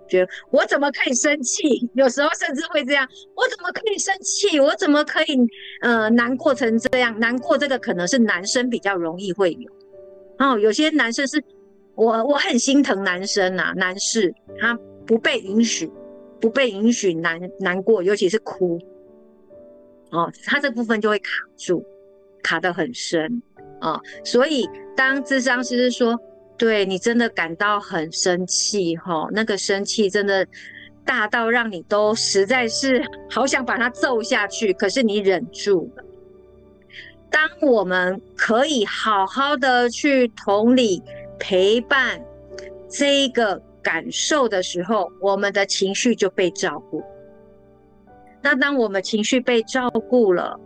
[0.08, 1.88] 觉得我怎么可以生气？
[1.96, 4.60] 有时候甚至会这样，我怎么可以生气？
[4.60, 5.38] 我怎么可以
[5.82, 7.18] 呃难过成这样？
[7.20, 9.72] 难过这个可能是男生比较容易会有，
[10.40, 11.42] 哦，有些男生是。
[11.96, 15.90] 我我很心疼男生呐，男士他不被允许，
[16.42, 18.78] 不被允许难难过，尤其是哭，
[20.12, 21.86] 哦，他这部分就会卡住，
[22.44, 23.42] 卡得很深
[23.80, 24.00] 啊。
[24.26, 26.20] 所以当智商师说，
[26.58, 30.46] 对你真的感到很生气哈，那个生气真的
[31.06, 36.04] 大到让你都实在是好想把他揍下去，可是你忍住了。
[37.32, 41.02] 当我们可以好好的去同理。
[41.40, 42.24] 陪伴
[42.90, 47.04] 这一个感受的时候，我们的情绪就被照顾。
[48.42, 50.60] 那当我们情绪被照顾了，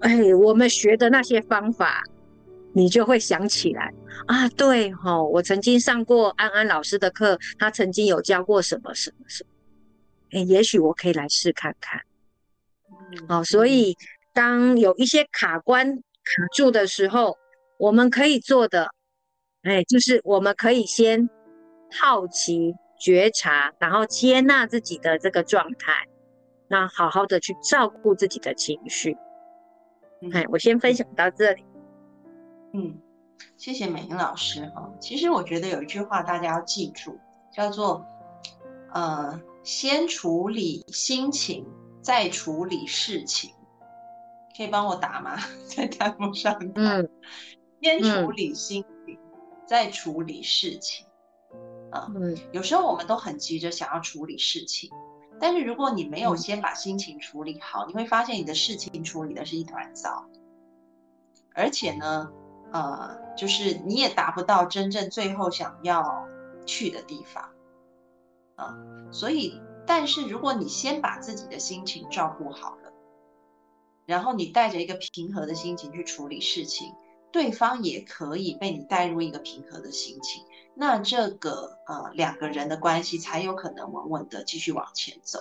[0.00, 2.02] 哎，我们学的那些方法，
[2.72, 3.92] 你就会想起来
[4.26, 9.50] 啊，对哈，我曾经上过安安老师的课，他曾经有教过什么什么什么，
[10.38, 12.00] 哎，也许我可以来试看看。
[13.28, 13.96] 哦，所以
[14.32, 16.02] 当有一些卡关卡
[16.54, 17.36] 住的时候，
[17.78, 18.88] 我们可以做的。
[19.62, 21.28] 哎，就是我们可以先
[21.90, 26.06] 好奇、觉察，然后接纳自己的这个状态，
[26.68, 29.16] 那好好的去照顾自己的情绪。
[30.32, 31.64] 哎，我先分享到这里。
[32.72, 33.00] 嗯，
[33.56, 34.92] 谢谢美英老师哈。
[35.00, 37.18] 其实我觉得有一句话大家要记住，
[37.52, 38.04] 叫做
[38.92, 41.64] 呃，先处理心情，
[42.00, 43.52] 再处理事情。
[44.56, 45.36] 可以帮我打吗？
[45.66, 46.58] 在弹幕上。
[46.74, 47.08] 嗯，
[47.80, 48.84] 先处理心。
[49.66, 51.06] 在处理事情，
[51.90, 52.10] 啊，
[52.52, 54.90] 有时候我们都很急着想要处理事情，
[55.40, 60.26] 但是如果你没有先把心情处理好，你会发现你的事情处理的是一团糟，
[61.54, 62.30] 而且呢，
[62.72, 66.26] 呃，就是你也达不到真正最后想要
[66.66, 67.48] 去的地方，
[68.56, 68.76] 啊，
[69.10, 72.92] 所以，但是如果你先把自己的心情照顾好了，
[74.06, 76.92] 然后你带着一个平和的心情去处理事情。
[77.32, 80.44] 对方也可以被你带入一个平和的心情，
[80.76, 85.40] 那这个呃两个人的关系才有可能稳稳的继续往前走。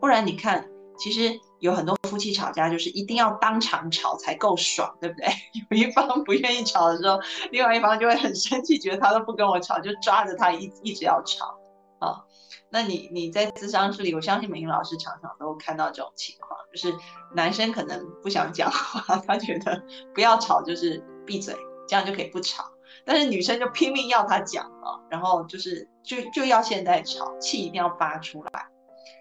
[0.00, 5.28] 不然你看，其实有很多夫妻吵架就是一定要当场吵才够爽，对不对？
[5.70, 7.18] 有一方不愿意吵的时候，
[7.52, 11.56] 另外一方就会很生气，觉得他都不跟我吵，就抓着他一一直要吵
[12.00, 12.24] 啊。
[12.68, 16.94] 那你你在智商室里，我相信美英老师常常都看到这种情况，就是
[17.34, 19.82] 男生可能不想讲话，他觉得
[20.12, 21.02] 不要吵就是。
[21.26, 21.56] 闭嘴，
[21.88, 22.64] 这样就可以不吵。
[23.04, 28.66] 但是女生就拼命要他讲啊，然后就是就就要现在吵，气一定要发出来。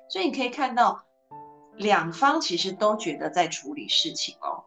[0.10, 1.04] 所以你可以看到，
[1.78, 4.64] 两方其实都觉得在处理事情哦。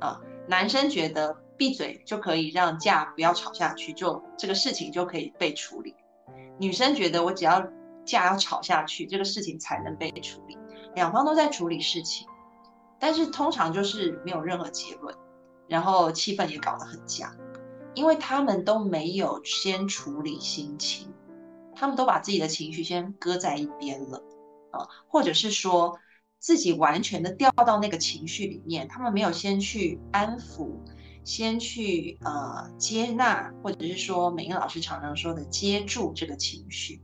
[0.00, 5.94] 啊，男生觉得闭嘴就可以让架不要吵下去，就这个事情就可以被处理。
[6.58, 7.66] 女生觉得我只要
[8.04, 10.58] 架要吵下去，这个事情才能被处理。
[10.94, 12.26] 两方都在处理事情，
[12.98, 15.14] 但是通常就是没有任何结论。
[15.68, 17.34] 然后气氛也搞得很僵，
[17.94, 21.12] 因为他们都没有先处理心情，
[21.74, 24.22] 他们都把自己的情绪先搁在一边了，
[24.70, 25.98] 啊，或者是说
[26.38, 30.70] 自己完全的掉到那个情绪里面，他们没有先去安抚，
[31.24, 37.00] 先去呃接纳，或者是说美英老师常常说的接住这个情绪，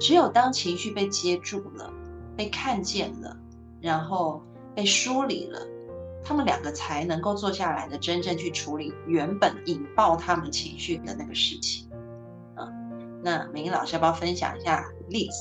[0.00, 1.92] 只有当情绪被接住了，
[2.36, 3.36] 被看见了，
[3.80, 4.42] 然后
[4.74, 5.60] 被梳理了。
[6.22, 11.88] 他们两个才能够坐下来的，真正去处理原本引爆他们情绪的那个事情。
[12.56, 15.34] 嗯，那美英老师要不要分享一下例子？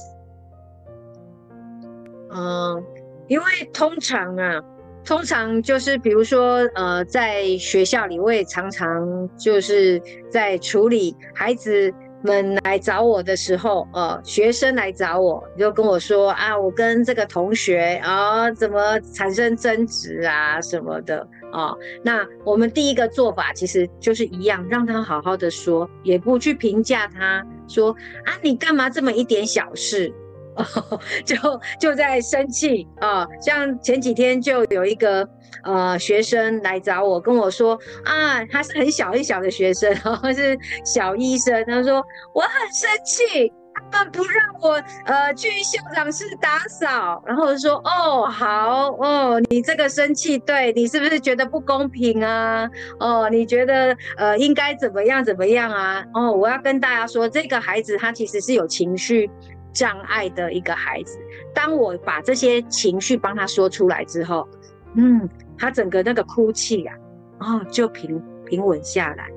[2.31, 2.83] 嗯，
[3.27, 4.61] 因为通常啊，
[5.03, 11.93] 通常就是比如说，呃，在学校里，我也常常就是在处理孩子。
[12.21, 21.73] 们来找我的时候，呃，学生来找我，就跟我说啊，我跟这个同学啊，怎么产生争执啊什么的啊？
[22.03, 27.91] 那我们第一个做法其实就是一样，让他好好的说，也不去评价他，说
[28.25, 30.13] 啊，你干嘛这么一点小事
[30.55, 30.99] 哦？
[31.25, 31.35] 就
[31.79, 35.27] 就在生气啊，像前几天就有一个
[35.63, 43.51] 呃学生来找我，跟我说啊，他是很小很小的学生，然后是小医生，他说我很生气，
[43.91, 52.69] 他们不让我呃去校长室打扫，然后我说哦好哦，你这个生气，对你是不是觉得不公平啊？
[52.99, 56.03] 哦，你觉得呃应该怎么样怎么样啊？
[56.13, 59.29] 哦，我要跟大家说，这个孩子他其实是有情绪。
[59.71, 61.19] 障碍的一个孩子，
[61.53, 64.45] 当我把这些情绪帮他说出来之后，
[64.95, 66.93] 嗯，他整个那个哭泣呀
[67.37, 69.27] 啊，哦，就平平稳下来。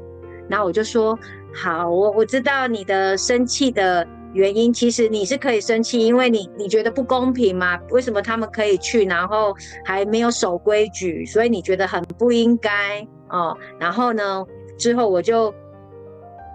[0.48, 1.18] 然后我就说，
[1.54, 7.78] 好，我我知道你的生气的原因，其实你是可以生气，因为你你觉得不公平嘛？
[7.90, 13.56] 为什么他们可以去，然后还没有守规矩，所以你觉得很不应该哦。
[13.78, 14.44] 然后呢，
[14.78, 15.54] 之后我就。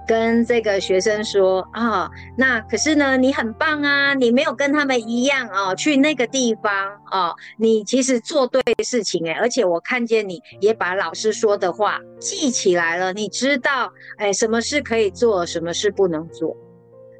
[0.07, 6.71] 跟这个学生说啊，那可是呢，你很棒啊，你没有跟他们一样啊，去那个地方
[7.05, 16.55] 啊，你其实做对事情哎，而且我看见你也把老师说的话记起来了，你知道哎，什么事可以做，什么事不能做。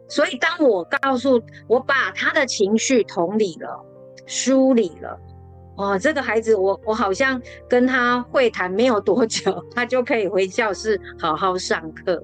[0.08, 3.84] 所以当我告诉我把他的情绪同理了、
[4.26, 5.19] 梳理了，
[5.76, 12.23] 哦，这个孩子我我好像跟他会谈没有多久， 他就可以回教室好好上课。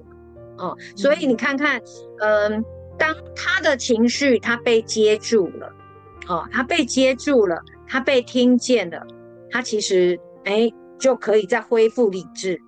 [0.58, 1.80] 哦，所以你看看，
[2.20, 2.64] 嗯，
[2.98, 5.72] 当他的情绪他被接住了，
[6.28, 9.04] 哦，他被接住了，他被听见了，
[9.50, 12.60] 他其实哎就可以再恢复理智，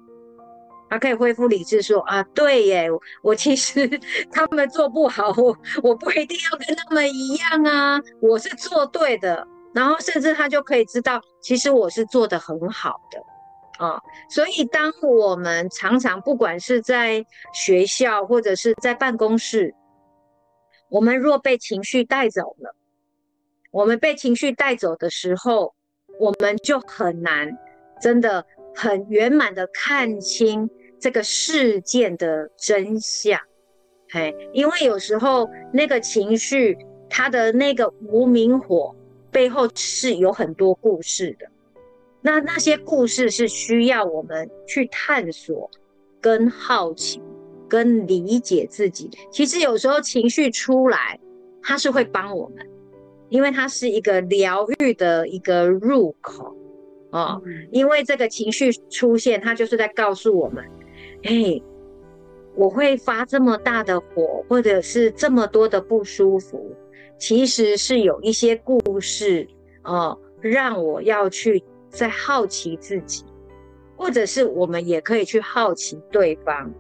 [0.90, 2.88] 他可以恢复理智说啊，对耶，
[3.22, 3.88] 我其实
[4.31, 13.20] 他们做不好，我我不一定要跟他们一样啊，我是做对的，然后甚至他就可以知道，其实我是做的很好的。
[13.78, 19.74] 啊，所以当我们常常不管是在学校或者是在办公室，
[20.88, 22.74] 我们若被情绪带走了，
[23.70, 25.74] 我们被情绪带走的时候，
[26.18, 27.58] 我们就很难
[28.00, 33.38] 真的很圆满的看清这个事件的真相。
[34.10, 36.78] 嘿，因为有时候那个情绪，
[37.10, 38.94] 它的那个无名火
[39.30, 41.46] 背后是有很多故事的。
[42.26, 45.70] 那那些故事是需要我们去探索、
[46.20, 47.22] 跟好奇、
[47.68, 49.08] 跟理解自己。
[49.30, 51.20] 其实有时候情绪出来，
[51.62, 52.66] 它是会帮我们，
[53.28, 56.52] 因为它是一个疗愈的一个入口
[57.12, 57.40] 哦。
[57.70, 60.64] 因为这个情绪出现，它就是在告诉我们：
[61.22, 61.62] 哎，
[62.56, 66.74] 我会发这么大的火，或者是这么多的不舒服，
[67.20, 69.46] 其实是有一些故事
[69.84, 71.62] 哦，让我要去。
[71.96, 73.24] 在好奇自己，
[73.96, 76.70] 或者是我们也可以去好奇对方，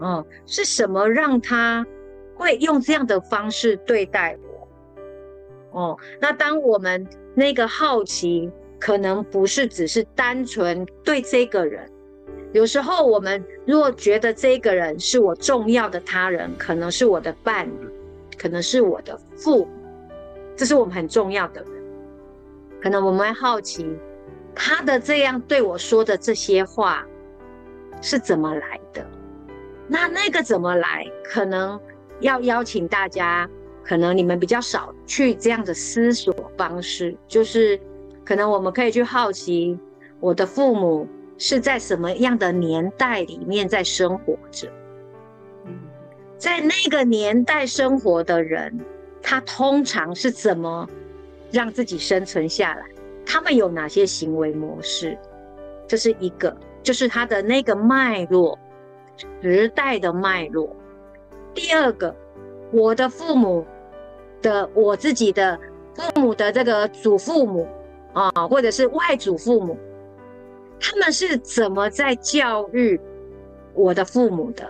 [0.00, 1.86] 哦，是什么让他
[2.34, 4.36] 会用这样的方式对待
[5.72, 5.80] 我？
[5.80, 11.90] 哦，那当我们那个好奇，可能不是只是单纯对这个人，
[12.52, 17.88] 有时候我们若觉得这个人是我重要的他人，可能是我的伴侣，
[18.38, 19.70] 可能是我的父母，
[20.56, 21.70] 这是我们很重要的人，
[22.80, 23.86] 可能我们会好奇。
[24.56, 27.06] 他的这样对我说的这些话
[28.00, 29.06] 是怎么来的？
[29.86, 31.06] 那那个怎么来？
[31.22, 31.78] 可能
[32.20, 33.48] 要邀请大家，
[33.84, 37.78] 可能你们比较少去这样的思索方式，就是
[38.24, 39.78] 可能我们可以去好奇，
[40.18, 41.06] 我的父母
[41.38, 44.72] 是在什么样的年代里面在生活着？
[46.38, 48.80] 在那个年代生活的人，
[49.22, 50.88] 他通常是怎么
[51.52, 52.84] 让自己生存下来？
[53.26, 55.18] 他们有哪些行为模式？
[55.88, 58.58] 这是一个，就是他的那个脉络，
[59.42, 60.74] 时代的脉络。
[61.52, 62.14] 第二个，
[62.72, 63.66] 我的父母
[64.40, 65.58] 的，我自己的
[65.94, 67.66] 父母的这个祖父母
[68.12, 69.76] 啊，或者是外祖父母，
[70.80, 73.00] 他们是怎么在教育
[73.74, 74.68] 我的父母的？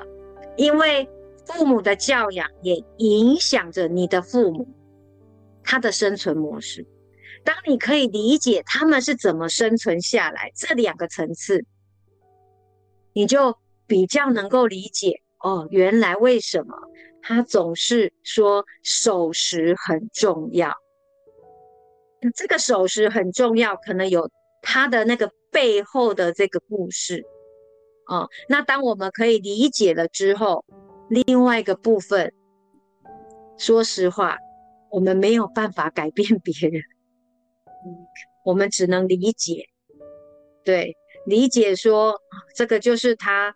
[0.57, 1.09] 因为
[1.45, 4.66] 父母的教养也影响着你的父母
[5.62, 6.87] 他的生存模式。
[7.46, 11.64] 当你可以理解他们是怎么生存下来，这两个层次，
[13.12, 13.56] 你就
[13.87, 16.76] 比较能够理解哦，原来为什么
[17.22, 20.74] 他总是说守时很重要。
[22.35, 24.28] 这个守时很重要，可能有
[24.61, 27.24] 他的那个背后的这个故事
[28.09, 28.28] 哦。
[28.48, 30.64] 那当我们可以理解了之后，
[31.09, 32.32] 另外一个部分，
[33.56, 34.37] 说实话，
[34.90, 36.82] 我们没有办法改变别人。
[38.44, 39.64] 我们只能理解，
[40.64, 40.96] 对，
[41.27, 42.14] 理解说
[42.55, 43.55] 这个就是他，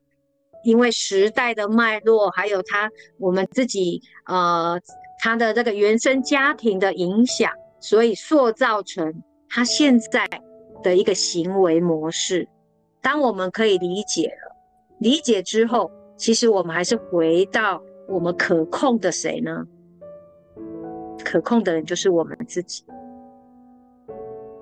[0.65, 4.81] 因为时代的脉络，还有他我们自己呃
[5.21, 10.29] 他的这个原生家庭的影响，所以塑造成他现在
[10.83, 12.49] 的一个行为模式。
[13.01, 14.57] 当我们可以理解了，
[14.99, 19.65] 理解之后，其实我们还是回到我们可控的谁呢？
[21.25, 22.85] 可控的人就是我们自己。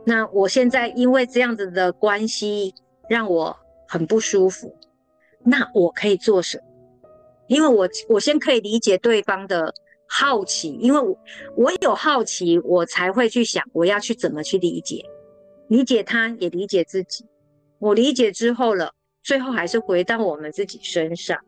[0.08, 2.74] 那我现在因为这样子的关系
[3.10, 3.54] 让我
[3.86, 4.74] 很不舒服，
[5.44, 6.64] 那我可以做什么？
[7.46, 9.74] 因为我我先可以理解对方的
[10.08, 11.18] 好奇，因为我
[11.56, 15.04] 我有好奇，我才会去想我要去怎么去理解。
[15.68, 17.26] 理解他，也理解自己。
[17.78, 18.90] 我理解之后了，
[19.22, 21.38] 最后还是回到我们自己身上。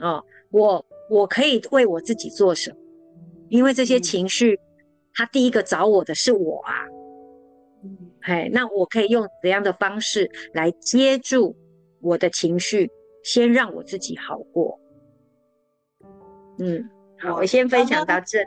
[0.00, 2.76] 哦，我我可以为我自己做什么？
[3.48, 4.60] 因为这些情绪，
[5.14, 6.86] 他第一个找我的是我啊。
[8.22, 11.56] 哎，那我可以用怎样的方式来接住
[12.00, 12.90] 我的情绪，
[13.22, 14.78] 先让我自己好过。
[16.58, 18.38] 嗯，好，我先分享到这。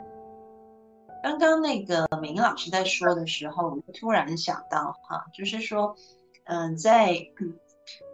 [1.22, 5.96] 刚刚那个明老师在说的时候，我突然想到哈，就是说，
[6.44, 7.16] 嗯，在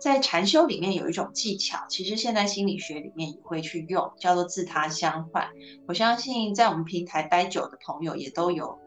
[0.01, 5.49] 在禅修里面有一种技巧，其实现在心理学里面也会去用，叫做自他相换。
[5.87, 8.79] 我相信在我们平台待久的朋友也都有。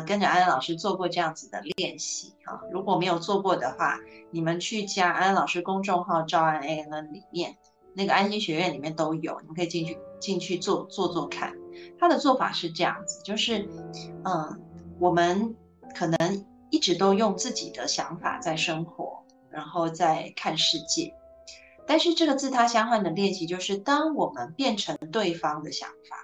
[0.00, 2.60] 跟着安安老师做过这样子的练习啊。
[2.72, 3.98] 如果没有做过的话，
[4.30, 7.56] 你们去加安安老师公众号“赵安 A N” 里面，
[7.94, 11.54] 那个安心学院里面都有，你们可以进去进去做做做看。
[11.98, 13.68] 他的做法是这样子，就是，
[14.24, 14.60] 嗯，
[14.98, 15.54] 我们
[15.94, 21.14] 可能一直都用自己的想法在生活，然后在看世界。
[21.86, 26.16] 但是这个自他相换的练习，就是当我们变成对方的想法，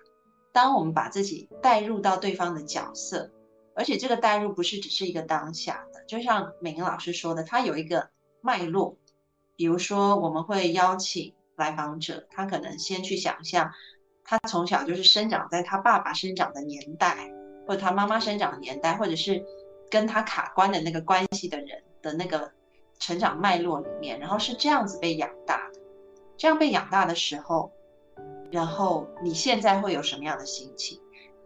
[0.52, 3.30] 当我们把自己带入到对方的角色。
[3.74, 8.10] 而且这个代入不是只是一个当下的，就像美英老师说的，它有一个
[8.40, 8.96] 脉络。
[9.56, 13.70] 比如说，我们会邀请来访者，他可能先去想象，
[14.24, 17.30] 他从小就是生长在他爸爸生长的年代，
[17.66, 19.44] 或者他妈妈生长的年代，或者是
[19.90, 22.50] 跟他卡关的那个关系的人的那个
[22.98, 25.80] 成长脉络里面，然后是这样子被养大的。
[26.38, 27.70] 这样被养大的时候，
[28.50, 30.98] 然后你现在会有什么样的心情？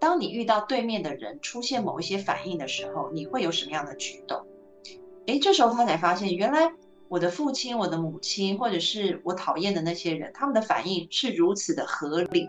[0.05, 4.47] 当你遇到对面的人出现某一些反应的时候，你会有什么样的举动？
[5.25, 6.71] 诶，这时候他才发现，原来
[7.09, 12.47] 我的父亲、我的母亲，或者是我讨厌的那些人，他们的反应是如此的合理，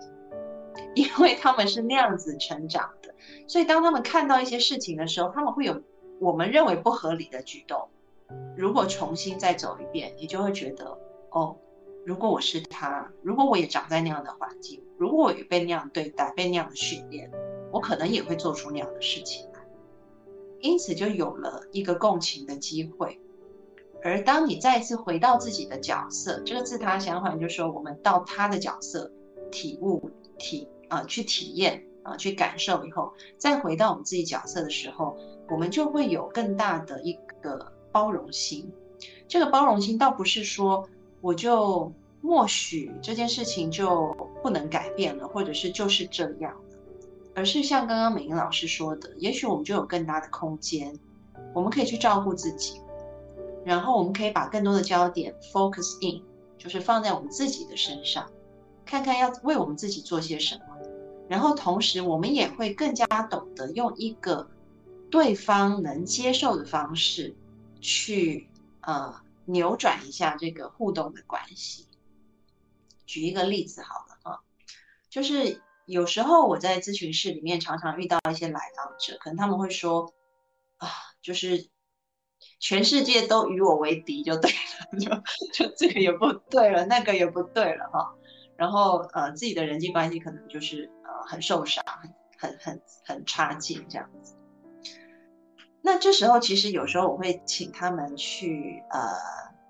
[0.95, 3.15] 因为他们是那样子成长的。
[3.47, 5.81] 所以当他们看到一些事情的时候，他们会有
[6.19, 7.87] 我们认为不合理的举动。
[8.57, 10.99] 如果重新再走一遍，你就会觉得，
[11.31, 11.55] 哦，
[12.05, 17.31] 如果我是他，如果我也长在那样的环境，如果我也被那样对待，被那样的训练。
[17.75, 19.59] 我可能也会做出那样的事情来，
[20.61, 23.19] 因此就有了一个共情的机会。
[24.01, 29.11] 而当你再次回到自己的角色，这个自他相换，就是说我们到他的角色
[29.51, 35.17] 体悟、体啊去体验啊去感受以后，再回到我们自己角色的时候，
[35.49, 37.11] 我们就会有更大的一
[37.41, 38.71] 个包容心。
[39.27, 40.87] 这个包容心倒不是说
[41.19, 46.55] 我就默许这件事情就不能改变了，或者是就是这样。
[47.35, 50.97] 而是像刚刚美英老师说的，也许我们就有更大的空间，
[51.53, 52.79] 我们可以去照顾自己，
[53.65, 56.23] 然后我们可以把更多的焦点 focus in，
[56.57, 58.31] 就是放在我们自己的身上，
[58.85, 60.77] 看看要为我们自己做些什么，
[61.27, 64.49] 然后同时我们也会更加懂得用一个
[65.11, 67.35] 对方能接受的方式
[67.81, 69.13] 去呃
[69.43, 71.85] 扭转一下这个互动的关系。
[73.05, 74.39] 举一个例子好了啊，
[75.09, 75.61] 就是。
[75.85, 80.13] 有时候我在咨询室里面常常遇到一些来访者，可能他们会说
[80.77, 80.89] 啊，
[81.21, 81.69] 就是
[82.59, 85.23] 全世界都与我为敌就对了，
[85.53, 88.15] 就就这个也不对了，那个也不对了哈。
[88.57, 91.83] 然后呃，自己的人际关系可能就是呃很受伤，
[92.39, 94.35] 很很很差劲这样子。
[95.81, 99.11] 那这时候其实有时候我会请他们去呃，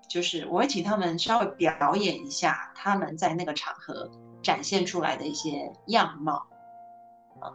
[0.08, 4.10] 就是我会请他们稍微表演一下他们在那个场合。
[4.46, 6.46] 展现出来的一些样貌，
[7.40, 7.50] 啊，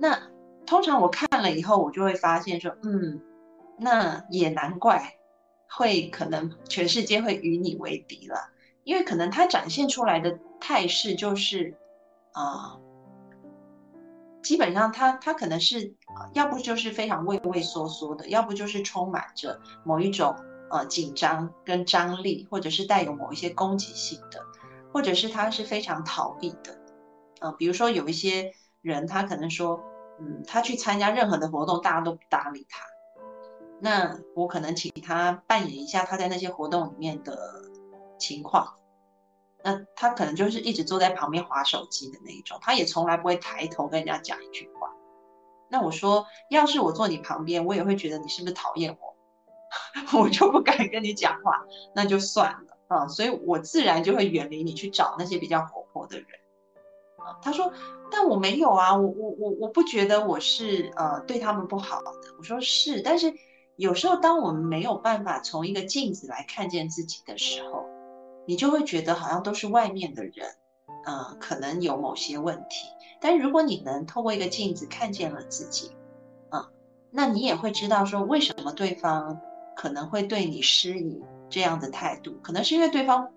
[0.00, 0.20] 那
[0.66, 3.20] 通常我看了以后，我就会发现说，嗯，
[3.78, 5.14] 那也难怪
[5.70, 8.50] 会可能全世界会与你为敌了，
[8.82, 11.76] 因为可能他展现出来的态势就是，
[12.32, 12.80] 啊，
[14.42, 15.94] 基本上他他可能是
[16.32, 20.34] 要不就是非常畏畏缩缩的，要不就是充满着某一种
[20.68, 24.44] 呃紧张跟张力，或者是带有某一些攻击性的。
[24.92, 26.78] 或者是他是非常逃避的，
[27.40, 29.80] 呃，比如说有一些人，他可能说，
[30.20, 32.84] 嗯，他去参加任何的活动，大家都不搭理他。
[33.80, 37.36] 那我可能请他扮演一下他在那些活动里面的
[38.18, 38.74] 情况。
[39.64, 44.90] 那他可能就是一直坐在旁边划手机的那一种，他也从来不会抬头跟人家讲一句话。
[45.68, 49.16] 那我说，要是我坐你旁边，我也会觉得你是不是讨厌我，
[50.20, 51.64] 我就不敢跟你讲话，
[51.94, 52.71] 那就算了。
[52.92, 56.26] 啊，所以我自然就会远离你，去找那些比较活泼的人。
[57.16, 57.72] 啊，他说，
[58.10, 62.10] 但我没有啊，我我我我不觉得我是呃对他们不好的。
[62.38, 63.32] 我说是，但是
[63.76, 67.86] 有时候当我们没有办法从一个镜子来看见自己的时候，
[68.46, 70.34] 你就会觉得好像都是外面的人，
[71.06, 72.88] 嗯，可能有某些问题。
[73.20, 75.92] 但如果你能透过一个镜子看见了自己，
[76.50, 76.64] 嗯，
[77.12, 79.40] 那你也会知道说为什么对方
[79.76, 81.22] 可能会对你施以
[81.52, 83.28] 这样的态度，可能是因为对方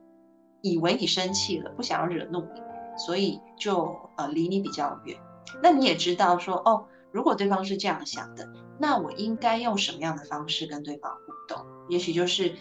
[0.62, 2.62] 以为你生气了，不想要惹怒你，
[2.98, 5.18] 所以就呃离你比较远。
[5.62, 8.50] 那你也知道说哦，如果对方是这样想的，
[8.80, 11.66] 那我应该用什么样的方式跟对方互动？
[11.90, 12.56] 也许就是，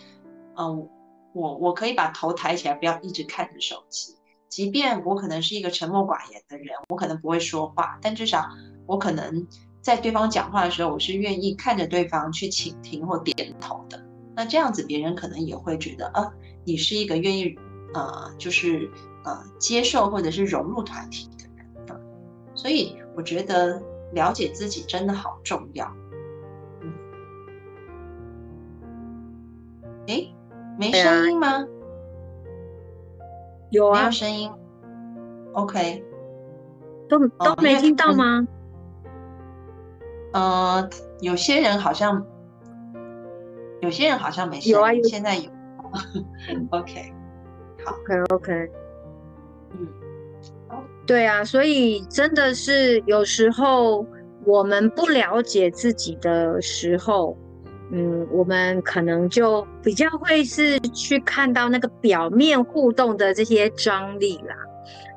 [0.57, 0.89] 嗯，
[1.33, 4.17] 我我可以把头抬起来，不要一直看着手机。
[4.49, 8.49] 即便我可能是一个沉默寡言的人，我可能不会说话，但至少
[8.87, 9.47] 我可能
[9.81, 14.01] 在对方讲话的时候，我是愿意看着对方去倾听或点头的。
[14.37, 16.33] 那这样子，别人可能也会觉得，啊，
[16.65, 17.57] 你是一个愿意，
[17.95, 18.91] 呃，就是
[19.25, 22.01] 呃，接受或者是融入团体的人啊。
[22.55, 23.81] 所以我觉得
[24.13, 25.87] 了解自己真的好重要。
[26.81, 26.93] 嗯，
[30.09, 30.27] 哎，
[30.79, 31.65] 没声音吗？
[33.71, 34.51] 有啊，没有声音。
[35.53, 36.05] OK，
[37.09, 38.47] 都都没听到吗？
[40.33, 42.27] 呃，有些人好像，
[43.85, 45.51] 有些人好像没声有啊，现在有。
[46.71, 47.13] OK，
[47.85, 48.71] 好，OK OK。
[49.73, 49.89] 嗯，
[51.07, 54.05] 对啊，所以真的是有时候
[54.45, 57.37] 我们不了解自己的时候。
[57.91, 64.57] 嗯，我们可能就比较会是去看到那个表面互动的这些张力啦。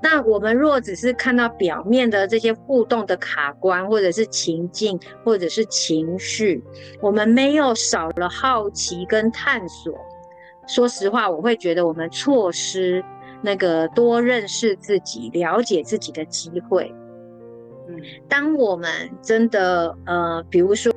[0.02, 6.64] 那我们若只是看到表面的这些互动的卡关，或者是情境，或者是情绪，
[7.02, 9.94] 我们没有少了好奇跟探索。
[10.68, 13.04] 说实话，我会觉得我们错失
[13.42, 16.94] 那个多认识自己、了解自己的机会。
[17.88, 18.90] 嗯，当我们
[19.22, 20.92] 真的呃，比如说。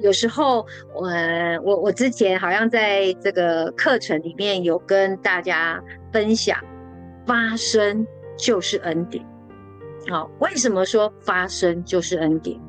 [0.00, 1.08] 有时候，我
[1.62, 5.80] 我我之前好像在这个课程里面有跟大家
[6.12, 6.58] 分享，
[7.24, 8.04] 发生
[8.36, 9.24] 就是恩典。
[10.08, 12.60] 好，为什么说发生就是恩典？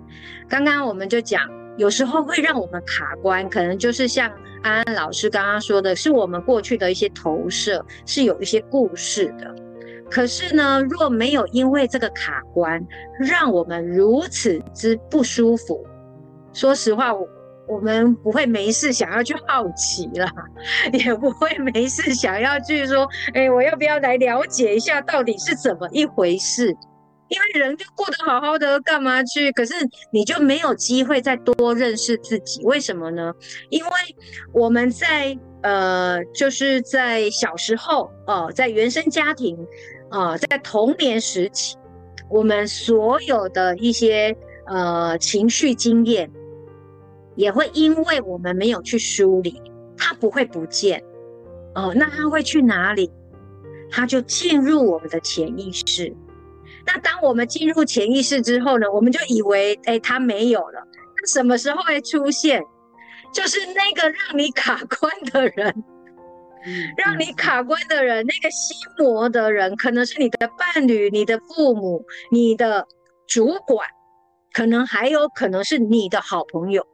[0.47, 1.41] 刚刚我们就讲，
[1.77, 4.31] 有时候会让我们卡关，可能就是像
[4.63, 9.53] 安安老师刚刚说的，是我们过去的一些投射，是有一些故事的。
[10.09, 12.85] 可是呢，若没有因为这个卡关，
[13.19, 15.85] 让我们如此之不舒服。
[16.53, 17.27] 说实话，我
[17.67, 20.31] 我们不会没事想要去好奇啦，
[20.93, 26.75] 也不会没事想要去说，哎，我要不要来了解一下到底是怎么一回事？
[27.27, 29.51] 因为人就过得好好的，干嘛去？
[29.51, 29.73] 可是
[30.11, 33.33] 你就没有机会再多认识自己，为什么呢？
[33.71, 33.91] 因为
[34.53, 39.57] 我们在呃，就是在小时候哦，在原生家庭
[40.11, 41.75] 啊，在童年时期，
[42.29, 44.37] 我们所有的一些
[44.67, 46.29] 呃情绪经验。
[47.35, 49.61] 也会因为我们没有去梳理，
[49.97, 51.03] 它不会不见
[51.75, 51.93] 哦。
[51.95, 53.11] 那它会去哪里？
[53.91, 56.13] 它就进入我们的潜意识。
[56.85, 58.91] 那当我们进入潜意识之后呢？
[58.91, 60.87] 我们就以为，哎，它没有了。
[60.93, 62.63] 那什么时候会出现？
[63.33, 65.83] 就是那个让你卡关的人，
[66.95, 72.87] 让你卡关的人，那个心魔的人，可能是你的伴侣、你的父母、你的
[73.27, 73.87] 主管，
[74.53, 76.85] 可能还有可能是你的好朋友。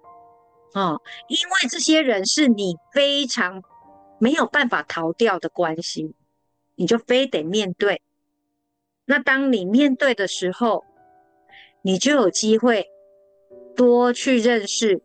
[0.74, 3.62] 哦，因为这些人是你非常
[4.20, 6.14] 没有办法逃掉的关系，
[6.76, 8.02] 你就非得面对。
[9.06, 10.86] 那当你面对的时候，
[11.82, 12.88] 你就有机会
[13.76, 15.02] 多去认识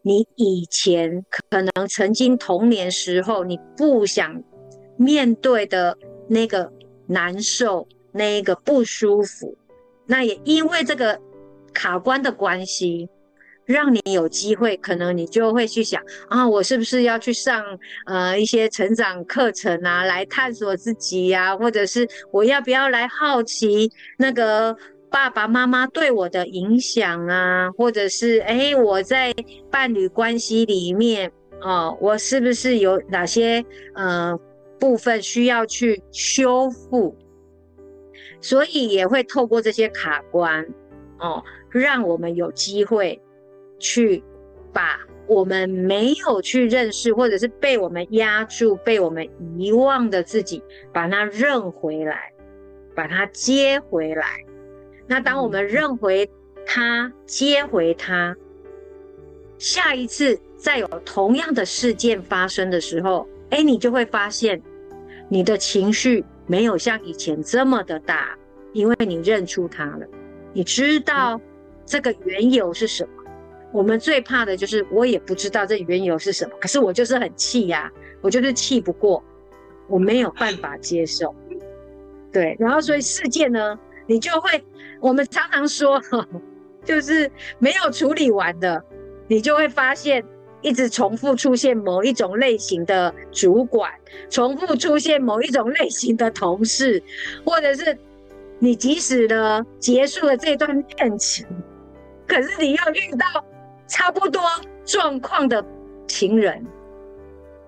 [0.00, 4.42] 你以前可能曾经童年时候你不想
[4.96, 5.98] 面对的
[6.28, 6.72] 那个
[7.06, 9.58] 难受、那个不舒服。
[10.06, 11.20] 那也因为这个
[11.74, 13.10] 卡关的关系。
[13.72, 17.64] 让你有机会，可能你就会去想啊，我是不是要去上
[18.06, 21.56] 呃一些成长课程啊，来探索自己呀？
[21.56, 24.76] 或者是我要不要来好奇那个
[25.10, 27.70] 爸爸妈妈对我的影响啊？
[27.72, 29.34] 或者是哎，我在
[29.70, 33.64] 伴侣关系里面哦，我是不是有哪些
[33.94, 34.38] 呃
[34.78, 37.16] 部分需要去修复？
[38.40, 40.66] 所以也会透过这些卡关
[41.18, 43.20] 哦，让我们有机会。
[43.82, 44.22] 去
[44.72, 49.28] 把我们没有去认识，或者是被我们压住、被我们
[49.58, 50.62] 遗忘的自己，
[50.92, 52.32] 把它认回来，
[52.94, 54.24] 把它接回来。
[55.06, 56.30] 那当我们认回
[56.64, 58.36] 它、接回它，
[59.58, 64.62] 下一次再有同样的事件发生的时候，哎，你就会发现
[65.28, 68.36] 你的情绪没有像以前这么的大，
[68.72, 70.06] 因为你认出它了，
[70.52, 71.40] 你知道
[71.84, 73.21] 这个缘由是什么。
[73.72, 79.22] 我们最怕的就是，我也不知道这缘由是什么，可是我就是很气呀，我就是气不过，
[79.88, 81.34] 我没有办法接受，
[82.30, 84.62] 对，然后所以事件呢，你就会，
[85.00, 86.00] 我们常常说，
[86.84, 88.84] 就是没有处理完的，
[89.26, 90.24] 你就会发现
[90.60, 93.90] 一直重复出现某一种类型的主管，
[94.28, 97.02] 重复出现某一种类型的同事，
[97.44, 97.96] 或者是
[98.58, 101.46] 你即使呢结束了这段恋情，
[102.26, 103.44] 可是你又遇到
[103.92, 104.40] 差不多
[104.86, 105.62] 状况的
[106.08, 106.66] 情人。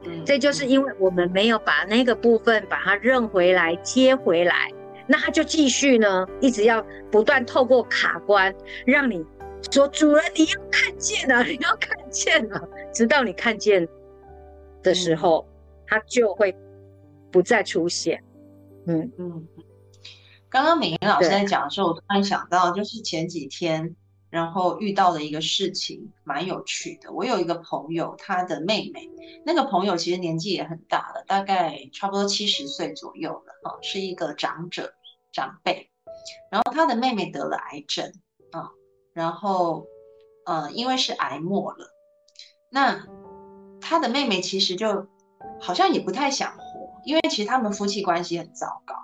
[0.07, 4.71] 嗯这就是因为我们没有把那个部分把它认回来、接回来，
[5.07, 8.55] 那他就继续呢，一直要不断透过卡关，
[8.87, 9.25] 让你
[9.71, 13.87] 说主人你要看见了， 你要看见了，直到你看见
[14.83, 15.47] 的时候，
[15.87, 16.55] 他就会
[17.31, 18.23] 不再出现。
[18.87, 19.47] 嗯嗯，
[20.51, 23.95] 刚刚美玲老师在讲的时候，我突然想到，就是前几天。
[24.35, 27.13] 然后遇到的一个事情蛮有趣的。
[27.13, 29.09] 我有一个朋友，他的妹妹，
[29.47, 34.93] 那个朋友其实年纪也很大了，大概差不多七十岁左右了，啊，是一个长者
[35.33, 35.89] 长辈。
[36.51, 38.13] 然后他的妹妹得了癌症，
[38.51, 38.71] 啊，
[39.13, 39.87] 然后，
[40.47, 41.87] 呃，因为是癌末了，
[42.71, 43.07] 那
[43.81, 45.07] 他的妹妹其实就
[45.61, 48.97] 好像也不太想活，因为其实他们夫妻关系很糟糕。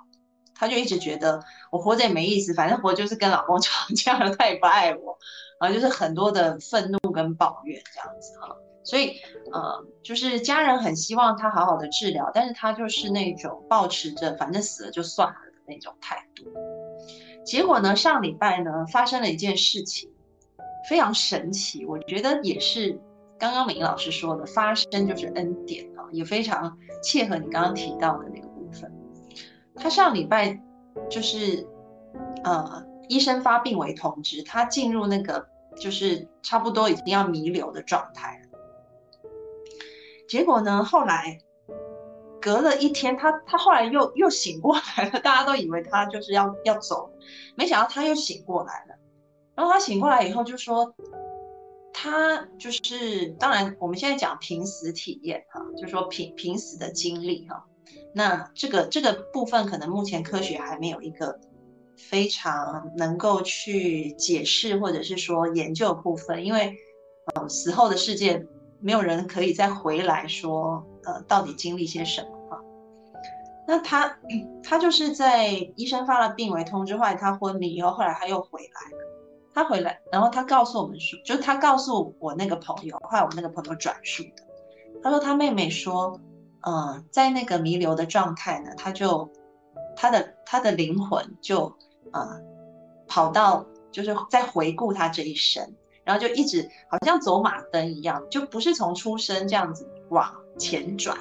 [0.61, 1.42] 他就一直觉得
[1.72, 5.16] 我活着也没意思，反正活就是跟老公吵架了， 他也不爱我，
[5.58, 8.54] 啊，就是很多的愤怒跟抱怨这样子哈。
[8.84, 9.16] 所以
[9.52, 16.44] 呃，就是家人很希望他好好的治疗，但是他就是那种保持着反正死了就算了的那种态度。
[17.42, 20.11] 结果呢，上礼拜呢发生了一件事情，
[20.90, 23.00] 非常神奇，我觉得也是
[23.38, 28.49] 刚刚美英老师说的，发生就是恩典啊，也非常切合你刚刚提到的那个。
[29.80, 30.60] 他上礼拜
[31.08, 31.66] 就是，
[32.44, 35.48] 呃，医生发病危通知，他进入那个
[35.80, 38.58] 就是差不多已经要弥留的状态了。
[40.28, 41.38] 结果呢，后来
[42.40, 47.10] 隔了一天，他他后来又又醒过来了，大家都以为他就是要要走，
[47.56, 48.94] 没想到他又醒过来了。
[49.54, 50.94] 然后他醒过来以后就说，
[51.92, 57.66] 他就是当然我们现在讲濒死体验哈，就说濒濒死的经历哈。
[58.12, 61.38] 那这个这个部分可能目前科学还没有一个
[61.96, 66.74] 非常能够去解释或者是说研究部分，因为
[67.34, 68.44] 呃死后的世界
[68.80, 72.61] 没有人可以再回来说呃到底经历些什么哈。
[73.68, 74.18] 那他
[74.62, 78.96] 他就是在医生发了病危通知，后来他昏迷以后，后来他又回来。
[79.52, 84.44] 他回来，然后他告诉我们说，就他告诉我那个朋友，后来我那个朋友转述的，
[85.02, 86.18] 他说他妹妹说。
[86.62, 89.30] 嗯，在那个弥留的状态呢，他就
[89.96, 91.74] 他的他的灵魂就
[92.12, 92.40] 呃
[93.08, 101.16] 跑到，就是在回顾他这一生，然后就一直好像走马灯一样，就不是从出生这样子往前转，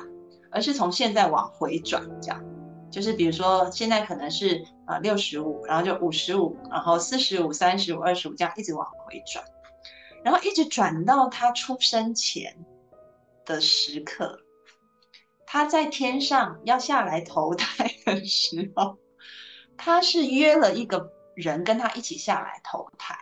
[0.51, 2.43] 而是从现在往回转，这样，
[2.91, 9.45] 就是比如说现在可能是呃六十五，然后就五十五，然后四十五、三十五、二十五这样一直往回转，
[10.21, 12.53] 然后一直转到他出生前
[13.45, 14.37] 的时刻。
[15.51, 18.99] 他在天上要下来投胎的时候，
[19.75, 23.15] 他是约了一个人跟他一起下来投胎。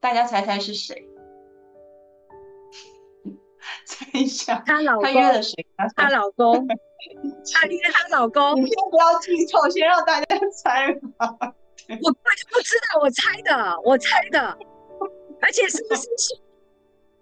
[0.00, 1.06] 大家猜猜是谁？
[3.86, 5.02] 猜一下，她老公。
[5.02, 5.54] 他约了谁？
[5.94, 6.66] 她老公。
[7.52, 8.56] 她约她老公。
[8.62, 11.28] 你先不要记错，先让大家猜吧。
[12.02, 14.40] 我不知道，我猜的，我猜的，
[15.42, 16.08] 而且是不是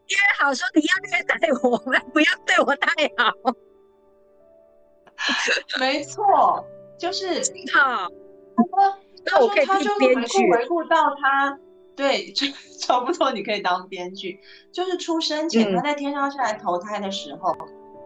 [0.06, 1.76] 约好说你要虐待我，
[2.14, 3.32] 不要对我太好。
[5.80, 6.64] 没错，
[6.98, 7.40] 就是
[7.72, 8.08] 他。
[8.54, 11.58] 他说，他说他就回顾回顾到他，
[11.96, 12.46] 对，就
[12.78, 14.38] 差不多你可以当编剧。
[14.72, 17.56] 就是出生前他在天上下来投胎的时候，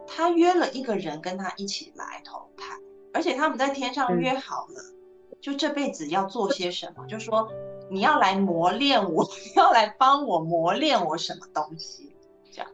[0.07, 2.77] 他约了一个人跟他一起来投胎，
[3.13, 4.95] 而且他们在天上约好了，
[5.41, 7.49] 就这辈子要做些什么，就说
[7.91, 12.15] 你要来磨练我， 要来帮我磨练我什么东西，
[12.53, 12.71] 这样，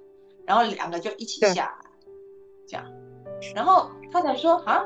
[0.47, 1.91] 然后两个就一起下来，
[2.69, 2.85] 这样。
[3.55, 4.85] 然后他才说啊，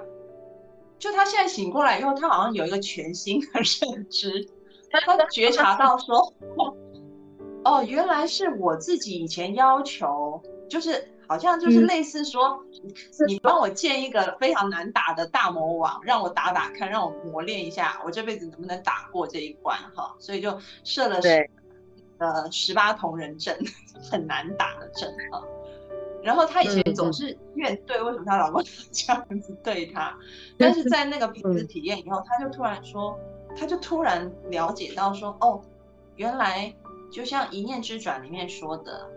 [0.99, 3.47] 就他现在醒过来以后，他好像有一个全新的
[3.83, 4.49] 认知，
[4.91, 6.33] 他觉察到说，
[7.65, 12.59] 哦，原来是我自己以前要求，就是好像就是类似说，
[13.27, 21.21] 你帮我建一个非常难打的大魔王，让我打打看，让我磨练一下，我这辈子能不能打过这一关哈，所以就设了
[22.19, 23.59] 呃十八铜人阵，
[24.11, 25.43] 很难打的阵啊。
[26.27, 28.61] 然后她以前总是怨对，为什么她老公
[28.91, 30.13] 这样子对她？
[30.59, 33.17] 但是在那个瓶子体验以后，她就突然说，
[33.57, 35.63] 她就突然了解到说，哦，
[36.17, 36.75] 原来
[37.13, 39.09] 就像一念之转里面说的，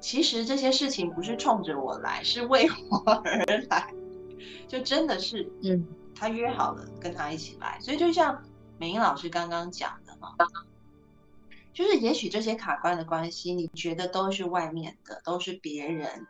[0.00, 3.94] 其实这些事情不是冲着我来，是为我而来，
[4.66, 8.42] 就真的是，嗯，他约好了跟他一起来，所以就像
[8.76, 10.34] 美英老师刚刚讲的嘛。
[11.72, 16.26] 就是也许这些卡关的关系，你觉得都是外面的，都是别人，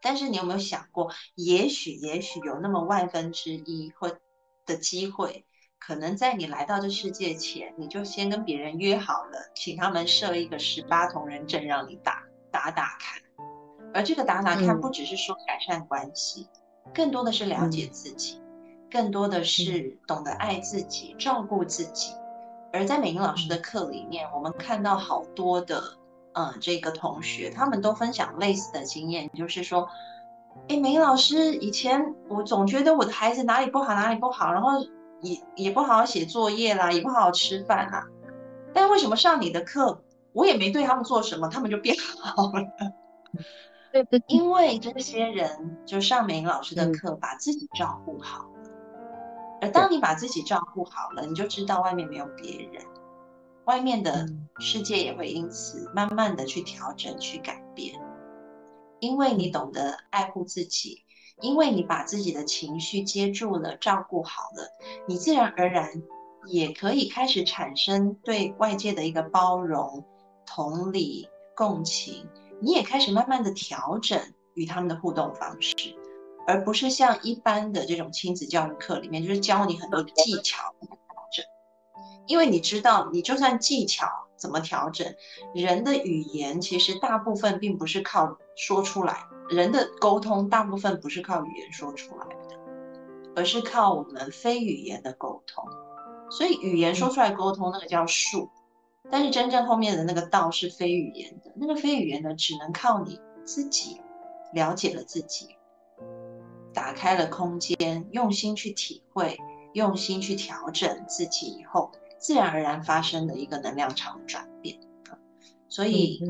[0.00, 4.16] 但是你有没有想过，也许也许有那么万分之一或
[4.66, 5.44] 的机会，
[5.78, 13.20] 可能在你来到这世界前，你就先跟别人约好了，请他们设一个十八铜人阵让你打打打看，
[13.92, 16.48] 而这个打打看不只是说改善关系，
[16.94, 18.40] 更多的是了解自己，
[18.90, 22.12] 更多的是懂得爱自己、照顾自己。
[22.72, 25.82] 而在美英老师的课里面，我们看到好多的，
[26.34, 29.88] 嗯，这个同学他们都分享类似的经验，就是说，
[30.68, 34.80] 哎，美英老师以前我总觉得我的孩子哪里不好哪里不好，然后
[35.20, 38.06] 也也不好好写作业啦，也不好好吃饭啦，
[38.72, 40.02] 但为什么上你的课，
[40.32, 42.92] 我也没对他们做什么，他们就变好了？
[43.92, 48.46] 对，因为这些人就上美英老师的课，把自己照顾好。
[49.60, 52.84] 而当你把自己照顾好了，你就知道外面没有别人，
[53.66, 54.26] 外面的
[54.58, 57.94] 世界也会因此慢慢的去调整、去改变。
[59.00, 61.04] 因为你懂得爱护自己，
[61.40, 64.68] 因为你把自己的情绪接住了、照顾好了，
[65.06, 66.02] 你自然而然
[66.46, 70.04] 也可以开始产生对外界的一个包容、
[70.46, 72.26] 同理、共情，
[72.60, 74.18] 你也开始慢慢的调整
[74.54, 75.96] 与他们的互动方式。
[76.50, 80.96] 而不是像一般的这种亲子教育课里面，就是教你很多技巧调
[81.30, 81.44] 整。
[82.26, 85.14] 因为你知道，你就算技巧怎么调整，
[85.54, 92.56] 人的语言其实大部分并不是靠说出来，人的沟通大部分不是靠语言说出来的，
[93.36, 95.64] 而是靠我们非语言的沟通。
[96.30, 98.50] 所以语言说出来沟通那个叫术，
[99.08, 104.00] 但是真正后面的那个道是非语言的，那个非语言的只能靠你自己
[104.52, 105.56] 了解了自己。
[106.72, 109.38] 打开了空间，用心去体会，
[109.74, 114.78] 用心去调整自己以后，自然而然发生的一个能量场转变
[115.68, 116.20] 所以，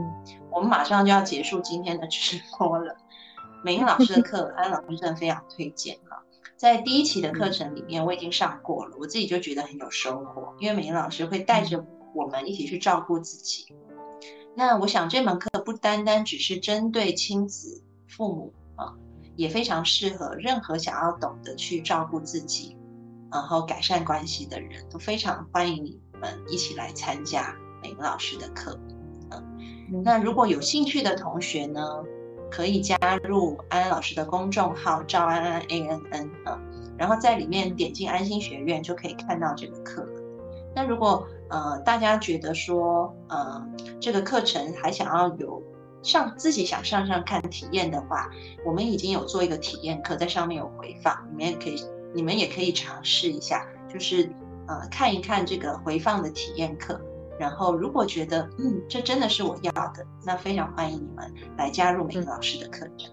[0.50, 2.94] 我们马上就要结束今天的直播了。
[3.64, 6.22] 美英老师的课，安老师真的非常推荐哈。
[6.56, 11.82] 在第一期的课程里面，我已经上过了，我自己就觉得很有收获，因为美英老师会带着
[12.14, 13.64] 我们一起去照顾自己。
[14.54, 18.59] 那我想这门课不单单只是针对亲子、父母啊。
[19.40, 22.76] 也非常适合任何想要懂得去照顾自己，
[23.32, 28.78] 然后改善关系的人，都非常欢迎你们一起来参加美英老师的课。
[29.30, 32.04] 嗯，那如果有兴趣的同学呢，
[32.50, 36.60] 可以加入安安老师的公众号赵安安 A N N 啊，
[36.98, 40.22] 然后在里面点进安心学院就可以看到这个课了。
[40.74, 43.66] 那如果呃大家觉得说呃
[43.98, 45.62] 这个课程还想要有。
[46.02, 48.30] 上自己想上上看体验的话，
[48.64, 51.84] 我们已经有做一个体验课，在上面有回放，你们也可以，
[52.14, 54.30] 你们也可以尝试一下，就是
[54.66, 56.98] 呃看一看这个回放的体验课，
[57.38, 63.12] 然后如果觉得嗯这真的是我要的，那非常欢迎你们来加入美英老师的课程。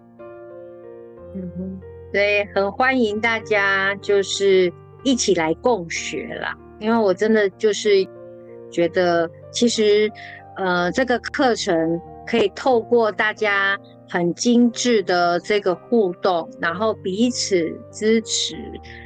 [1.36, 1.82] 嗯哼，
[2.14, 4.72] 对，很欢迎大家就是
[5.04, 8.08] 一起来共学啦，因为我真的就是
[8.72, 10.10] 觉得其实
[10.56, 12.00] 呃这个课程。
[12.28, 18.56] 可以透过大家很精致的这个互动，然后彼此支持，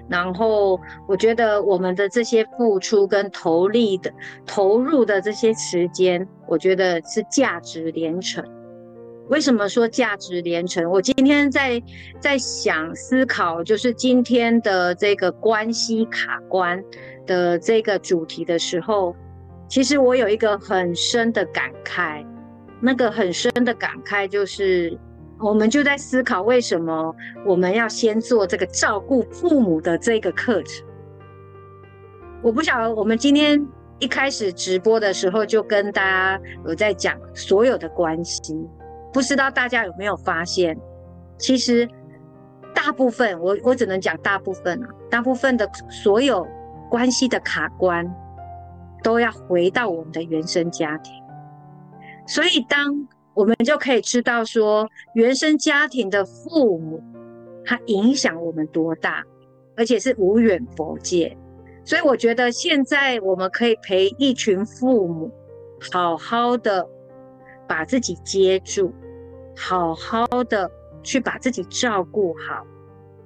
[0.09, 4.11] 然后我觉得我们的这些付出跟投力的
[4.45, 8.43] 投入的这些时间，我觉得是价值连城。
[9.29, 10.89] 为什么说价值连城？
[10.91, 11.81] 我今天在
[12.19, 16.83] 在想思考，就是今天的这个关系卡关
[17.25, 19.15] 的这个主题的时候，
[19.69, 22.25] 其实我有一个很深的感慨。
[22.81, 24.97] 那个很深的感慨就是，
[25.39, 27.15] 我们就在思考为什么
[27.45, 30.85] 我们要先做这个照顾父母的这个课程。
[32.41, 33.63] 我不晓得我们今天
[33.99, 38.67] 一开始直播的时候就跟大家有在讲所有的关系，
[39.13, 40.75] 不知道大家有没有发现，
[41.37, 41.87] 其实
[42.73, 46.47] 大部分我我只能讲大部分啊，大部分的所有
[46.89, 48.11] 关系的卡关，
[49.03, 51.13] 都要回到我们的原生家庭。
[52.33, 57.03] 所以，当我们就可以知道说，原生家庭的父母，
[57.65, 59.21] 他影响我们多大，
[59.75, 61.37] 而且是无远佛界。
[61.83, 65.29] 所以，我觉得现在我们可以陪一群父母，
[65.91, 66.87] 好好的
[67.67, 68.93] 把自己接住，
[69.57, 70.71] 好好的
[71.03, 72.65] 去把自己照顾好。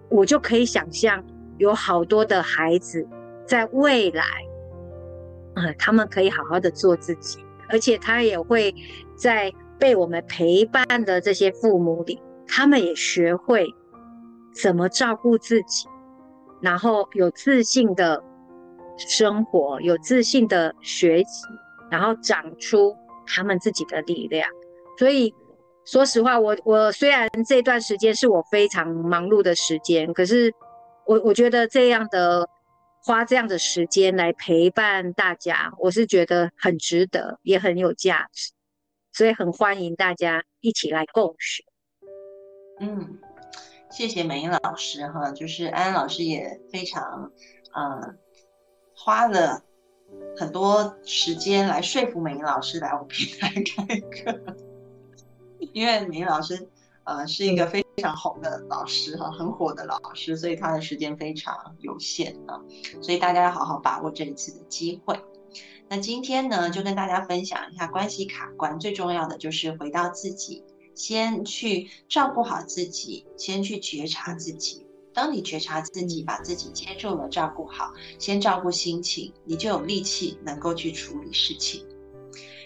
[0.10, 1.24] 我就可以想象，
[1.60, 3.08] 有好多的孩子
[3.45, 4.24] 在未来，
[5.53, 7.45] 啊，他们可以好好的做自己。
[7.70, 8.74] 而且他也会
[9.16, 13.68] 在被我们陪伴的这些父母里，他们也学会
[14.53, 15.88] 怎么照顾自己，
[16.61, 18.24] 然后有自信的
[18.97, 21.45] 生活，有自信的学习，
[21.91, 22.95] 然后长出
[23.26, 24.49] 他们自己的力量。
[24.97, 25.34] 所以
[25.84, 30.53] 说实话，我我虽然这段时间是我非常忙碌的时间，可是
[31.05, 32.47] 我我觉得这样的
[33.06, 38.51] 花这样的时间来陪伴大家，我是觉得很值得，也很有价值。
[39.14, 41.64] 所以很欢迎大家一起来共学。
[42.80, 43.20] 嗯，
[43.91, 47.32] 谢谢美英老师哈，就是安安老师也非常，
[47.76, 48.18] 嗯，
[48.95, 49.64] 花了
[50.36, 54.56] 很多时间来说服美英老师来我们平台开课，
[55.74, 56.68] 因为美英老师
[57.06, 62.60] 呃是一个非常红的老师哈，很火的老师，所以他的时间非常有限啊，
[63.01, 65.18] 所以大家要好好把握这一次的机会。
[65.88, 70.64] 那今天呢，就跟大家分享一下关系卡关，最重要的就是回到自己，
[70.95, 74.86] 先去照顾好自己，先去觉察自己。
[75.14, 81.86] 当你觉察自己，把自己接住了，照顾好，先照顾心情，你就有力气能够去处理事情。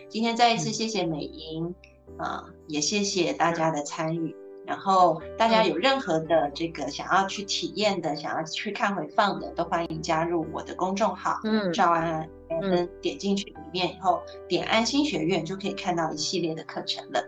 [0.07, 1.75] 今天再一次谢谢美英，
[2.17, 4.35] 啊，也谢谢大家的参与。
[4.65, 12.29] 然后大家有任何的这个想要去体验的，想要去看回放的，都欢迎加入我的公众号，嗯，赵安安，
[12.61, 17.23] 嗯，点进去里面以后，点安心学院就可以看到一系列的课程了。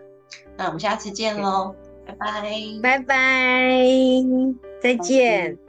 [0.56, 1.74] 那我们下次见喽，
[2.06, 2.44] 拜拜，
[2.80, 3.84] 拜拜，
[4.80, 5.61] 再见。